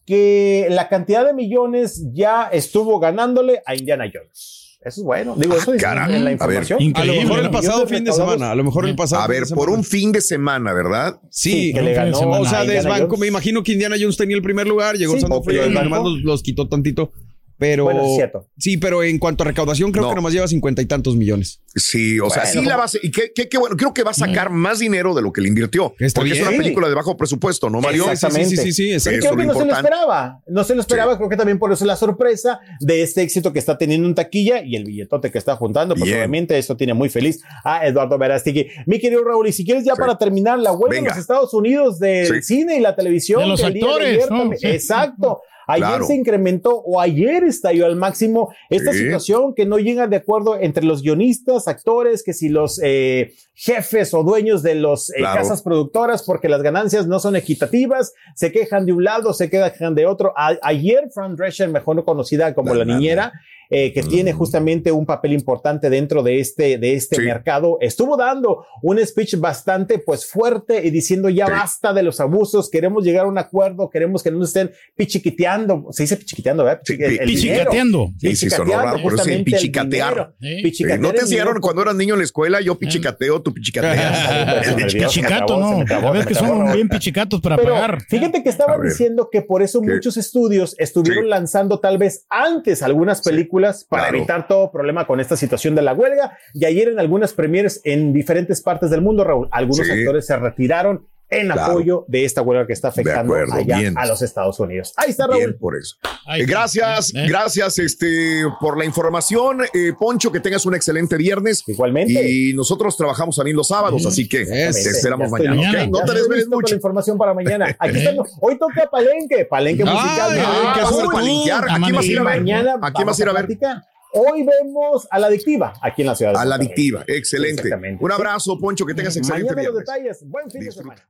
Que 0.09 0.65
la 0.71 0.89
cantidad 0.89 1.23
de 1.23 1.35
millones 1.35 2.03
ya 2.13 2.49
estuvo 2.51 2.99
ganándole 2.99 3.61
a 3.67 3.75
Indiana 3.75 4.05
Jones. 4.11 4.79
Eso 4.81 5.01
es 5.01 5.03
bueno. 5.05 5.35
Digo, 5.37 5.55
eso 5.55 5.71
dice 5.71 5.85
Ah, 5.85 5.93
caray. 5.93 6.15
en 6.15 6.25
la 6.25 6.31
A 6.31 6.47
ver. 6.47 6.63
información. 6.63 6.93
A 6.95 7.05
lo 7.05 7.13
mejor 7.13 7.39
el 7.41 7.51
pasado 7.51 7.85
fin 7.85 8.03
de 8.05 8.11
semana. 8.11 8.49
A 8.51 8.55
lo 8.55 8.63
mejor 8.63 8.87
el 8.87 8.95
pasado 8.95 9.21
A 9.21 9.25
fin 9.27 9.33
ver, 9.35 9.45
de 9.45 9.53
por 9.55 9.69
un 9.69 9.83
fin 9.83 10.11
de 10.11 10.21
semana, 10.21 10.73
¿verdad? 10.73 11.19
Sí, 11.29 11.51
Sí, 11.51 11.73
que 11.73 11.81
le 11.83 11.93
ganó. 11.93 12.17
semana. 12.17 12.39
O 12.41 12.45
sea, 12.45 12.63
desbanco. 12.65 13.17
Me 13.17 13.27
imagino 13.27 13.61
que 13.61 13.73
Indiana 13.73 13.97
Jones 13.99 14.17
tenía 14.17 14.35
el 14.35 14.41
primer 14.41 14.67
lugar, 14.67 14.95
llegó 14.95 15.13
Sí, 15.13 15.19
Sound 15.19 15.33
of 15.33 15.39
ok, 15.41 15.45
Freedom 15.45 15.65
y 15.65 15.69
desbancó. 15.69 15.89
nomás 15.95 16.11
los, 16.13 16.21
los 16.23 16.41
quitó 16.43 16.67
tantito. 16.67 17.11
Pero. 17.59 17.83
Bueno, 17.83 18.05
es 18.05 18.15
cierto. 18.15 18.47
Sí, 18.57 18.77
pero 18.77 19.03
en 19.03 19.19
cuanto 19.19 19.43
a 19.43 19.47
recaudación, 19.47 19.91
creo 19.91 20.03
No. 20.05 20.09
que 20.09 20.15
nomás 20.15 20.33
lleva 20.33 20.47
cincuenta 20.47 20.81
y 20.81 20.85
tantos 20.85 21.15
millones. 21.17 21.61
Sí, 21.75 22.19
o 22.19 22.29
sea, 22.29 22.45
sí 22.45 22.61
la 22.63 22.77
va 22.77 22.83
a 22.83 22.85
hacer. 22.85 23.01
Y 23.03 23.11
qué, 23.11 23.31
qué- 23.35 23.47
qué 23.47 23.57
bueno, 23.57 23.75
creo 23.75 23.93
que 23.93 24.01
va 24.03 24.11
a 24.11 24.13
sacar 24.15 24.49
más 24.49 24.79
dinero 24.79 25.13
de 25.13 25.21
lo 25.21 25.31
que 25.31 25.41
le 25.41 25.49
invirtió. 25.49 25.93
Está 25.99 26.21
porque 26.21 26.33
es 26.33 26.41
una 26.41 26.57
película 26.57 26.87
de 26.89 26.95
bajo 26.95 27.15
presupuesto, 27.17 27.69
¿no, 27.69 27.81
Mario? 27.81 28.09
Exactamente. 28.09 28.49
Sí, 28.55 28.55
sí, 28.57 28.63
sí, 28.63 28.71
sí, 28.87 28.93
exacto. 28.93 29.19
Creo 29.19 29.35
que 29.37 29.45
no 29.45 29.53
se 29.53 29.65
lo 29.65 29.73
esperaba. 29.75 30.41
No 30.47 30.63
se 30.63 30.73
lo 30.73 30.81
esperaba. 30.81 31.17
Creo 31.17 31.29
que 31.29 31.37
también 31.37 31.59
por 31.59 31.71
eso 31.71 31.85
la 31.85 31.95
sorpresa 31.95 32.59
de 32.79 33.03
este 33.03 33.21
éxito 33.21 33.53
que 33.53 33.59
está 33.59 33.77
teniendo 33.77 34.07
en 34.07 34.15
taquilla 34.15 34.63
y 34.63 34.75
el 34.75 34.85
billetote 34.85 35.29
que 35.31 35.37
está 35.37 35.55
juntando. 35.57 35.95
Pues 35.95 36.05
Bien. 36.05 36.17
obviamente 36.17 36.57
esto 36.57 36.75
tiene 36.77 36.93
muy 36.93 37.09
feliz 37.09 37.41
a 37.63 37.85
Eduardo 37.85 38.17
Verástegui. 38.17 38.67
Mi 38.85 38.99
querido 38.99 39.23
Raúl, 39.23 39.47
y 39.47 39.51
si 39.51 39.63
quieres 39.65 39.83
ya 39.83 39.93
Sí. 39.95 39.99
para 39.99 40.17
terminar 40.17 40.57
la 40.59 40.71
huelga 40.71 40.97
en 40.99 41.05
los 41.05 41.17
Estados 41.17 41.53
Unidos 41.53 41.99
del 41.99 42.27
Sí. 42.27 42.41
cine 42.55 42.77
y 42.77 42.79
la 42.79 42.95
televisión. 42.95 43.41
De 43.41 43.47
los 43.47 43.63
actores, 43.63 44.07
ayer 44.07 44.31
¿no? 44.31 44.39
también- 44.39 44.59
Sí. 44.59 44.67
Exacto. 44.67 45.41
Ayer 45.71 45.87
Claro. 45.87 46.05
se 46.05 46.15
incrementó 46.15 46.77
o 46.79 46.99
ayer 46.99 47.43
estalló 47.43 47.85
al 47.85 47.95
máximo 47.95 48.51
esta 48.69 48.91
Sí. 48.91 48.99
situación 48.99 49.53
que 49.53 49.65
no 49.65 49.77
llega 49.77 50.07
de 50.07 50.15
acuerdo 50.17 50.57
entre 50.59 50.83
los 50.83 51.01
guionistas, 51.03 51.67
actores, 51.67 52.23
que 52.23 52.33
si 52.33 52.49
los 52.49 52.79
eh, 52.83 53.33
jefes 53.53 54.13
o 54.13 54.23
dueños 54.23 54.63
de 54.63 54.73
eh, 55.11 55.19
Claro. 55.19 55.41
casas 55.41 55.61
productoras 55.61 56.23
porque 56.23 56.49
las 56.49 56.61
ganancias 56.63 57.05
no 57.07 57.19
son 57.19 57.35
equitativas, 57.35 58.13
se 58.35 58.51
quejan 58.51 58.85
de 58.85 58.93
un 58.93 59.03
lado, 59.03 59.33
se 59.33 59.49
quejan 59.49 59.93
de 59.95 60.05
otro. 60.05 60.33
A- 60.35 60.57
ayer 60.63 61.09
Fran 61.13 61.35
Drescher, 61.35 61.69
mejor 61.69 62.03
conocida 62.03 62.53
como 62.55 62.73
La 62.73 62.85
niñera, 62.85 63.31
eh, 63.69 63.93
que 63.93 64.01
tiene 64.03 64.33
justamente 64.33 64.91
un 64.91 65.05
papel 65.05 65.33
importante 65.33 65.89
dentro 65.89 66.23
de 66.23 66.39
este, 66.39 66.77
de 66.77 66.95
este 66.95 67.17
Sí. 67.17 67.21
mercado, 67.23 67.77
estuvo 67.81 68.17
dando 68.17 68.65
un 68.81 68.97
speech 69.05 69.35
bastante 69.37 69.99
pues 69.99 70.25
fuerte 70.25 70.85
y 70.85 70.89
diciendo 70.89 71.29
ya 71.29 71.45
Sí. 71.45 71.51
basta 71.51 71.93
de 71.93 72.03
los 72.03 72.19
abusos, 72.19 72.69
queremos 72.69 73.03
llegar 73.03 73.25
a 73.25 73.27
un 73.29 73.37
acuerdo, 73.37 73.89
queremos 73.89 74.23
que 74.23 74.31
no 74.31 74.39
nos 74.39 74.49
estén 74.49 74.71
pichiquiteando, 74.95 75.87
se 75.91 76.03
dice 76.03 76.17
pichiquiteando, 76.17 76.63
¿verdad? 76.63 76.81
Pichi- 76.85 77.03
el- 77.03 77.19
el. 77.19 77.25
Pichicateando. 77.27 78.11
Sí, 78.19 78.35
sí, 78.35 78.49
sonó 78.49 78.71
raro, 78.73 79.01
por 79.01 79.13
eso 79.13 79.23
sí, 79.23 79.31
justamente 79.31 79.51
el 79.51 79.57
pichicatear. 79.57 80.33
Eh, 80.41 80.97
¿No 80.99 81.09
te 81.11 81.17
el 81.17 81.23
enseñaron 81.23 81.59
cuando 81.61 81.81
eras 81.81 81.95
niño 81.95 82.13
en 82.15 82.19
la 82.19 82.23
escuela? 82.25 82.61
Yo 82.61 82.77
pichicateo, 82.77 83.41
tú 83.41 83.53
pichicateas. 83.53 84.75
Me 84.75 84.85
Pichicato, 84.85 85.57
¿no? 85.57 85.83
A 86.07 86.11
ver 86.11 86.25
que 86.25 86.35
son 86.35 86.71
bien 86.73 86.89
pichicatos 86.89 87.41
para 87.41 87.57
Pero 87.57 87.73
pagar. 87.73 88.01
fíjate 88.07 88.43
que 88.43 88.49
estaba 88.49 88.77
diciendo 88.81 89.29
que 89.31 89.41
por 89.41 89.61
eso 89.61 89.81
¿Qué? 89.81 89.93
muchos 89.93 90.17
estudios 90.17 90.75
estuvieron 90.79 91.25
Sí. 91.25 91.29
lanzando 91.29 91.79
tal 91.79 91.97
vez 91.97 92.25
antes 92.29 92.81
algunas 92.83 93.21
películas 93.21 93.58
para 93.89 94.03
claro. 94.03 94.17
evitar 94.17 94.47
todo 94.47 94.71
problema 94.71 95.05
con 95.07 95.19
esta 95.19 95.35
situación 95.35 95.75
de 95.75 95.81
la 95.81 95.93
huelga. 95.93 96.37
Y 96.53 96.65
ayer 96.65 96.87
en 96.89 96.99
algunas 96.99 97.33
premieres 97.33 97.81
en 97.83 98.13
diferentes 98.13 98.61
partes 98.61 98.89
del 98.89 99.01
mundo, 99.01 99.23
Raúl, 99.23 99.47
algunos 99.51 99.85
Sí. 99.87 99.91
actores 99.91 100.25
se 100.25 100.37
retiraron 100.37 101.07
en 101.31 101.47
Claro. 101.47 101.61
apoyo 101.73 102.05
de 102.07 102.25
esta 102.25 102.41
huelga 102.41 102.65
que 102.65 102.73
está 102.73 102.87
afectando 102.87 103.33
acuerdo, 103.33 103.53
allá 103.53 103.77
bien. 103.77 103.97
a 103.97 104.05
los 104.07 104.21
Estados 104.21 104.59
Unidos. 104.59 104.93
Ahí 104.97 105.11
está, 105.11 105.27
Raúl. 105.27 105.37
Bien, 105.39 105.57
por 105.59 105.77
eso. 105.77 105.95
Ahí 106.25 106.41
Eh, 106.41 106.45
gracias, 106.45 107.13
Eh. 107.13 107.25
gracias 107.27 107.77
este, 107.79 108.43
por 108.59 108.77
la 108.77 108.85
información. 108.85 109.61
Eh, 109.73 109.93
Poncho, 109.97 110.31
que 110.31 110.39
tengas 110.39 110.65
un 110.65 110.73
excelente 110.75 111.17
viernes. 111.17 111.63
Igualmente. 111.67 112.29
Y 112.31 112.53
nosotros 112.53 112.97
trabajamos 112.97 113.35
también 113.35 113.55
los 113.57 113.67
sábados, 113.67 114.05
así 114.05 114.27
que 114.27 114.45
te 114.45 114.69
Ese. 114.69 114.89
esperamos 114.89 115.29
mañana. 115.29 115.55
listo. 115.55 115.77
¿ok? 115.83 115.89
No 115.91 115.99
Ya 115.99 116.05
te 116.05 116.13
desveles 116.19 116.47
mucho. 116.47 116.67
la 116.73 116.75
información 116.77 117.17
para 117.17 117.33
mañana. 117.33 117.75
Aquí 117.79 117.97
Eh. 117.97 117.99
estamos. 117.99 118.29
Hoy 118.41 118.57
toca 118.57 118.89
Palenque, 118.89 119.45
Palenque 119.45 119.83
Ay, 119.85 119.93
musical. 119.93 120.31
ay, 120.31 120.39
Ah, 120.43 120.71
qué 120.75 120.81
Raúl. 120.81 120.93
suerte. 120.93 121.11
Palenquear. 121.13 121.63
¿A 121.69 121.75
quién 121.79 121.95
vas 121.95 122.05
a 122.05 122.07
ir 122.11 122.19
a 122.19 122.23
ver? 122.23 122.39
mañana 122.39 122.75
¿A 122.81 122.91
quién 122.93 123.05
vas 123.07 123.19
a 123.19 123.21
ir 123.23 123.29
a 123.29 123.33
ver? 123.33 123.45
platicar. 123.45 123.83
Hoy 124.11 124.43
vemos 124.43 125.07
a 125.11 125.19
la 125.19 125.27
adictiva 125.27 125.73
aquí 125.83 126.01
en 126.01 126.07
la 126.07 126.15
ciudad. 126.15 126.33
de 126.33 126.39
A 126.39 126.45
la 126.45 126.55
adictiva. 126.55 127.03
Excelente. 127.05 127.61
Exactamente. 127.61 128.03
Un 128.03 128.11
abrazo, 128.11 128.57
Poncho, 128.59 128.83
que 128.83 128.95
tengas 128.95 129.15
excelente 129.15 129.53
Mañana 129.53 129.61
los 129.69 129.75
viernes. 129.85 129.85
detalles. 129.85 130.23
Buen 130.27 130.49
fin 130.49 130.61
Disfruta. 130.61 130.89
de 130.89 130.95
semana. 130.97 131.09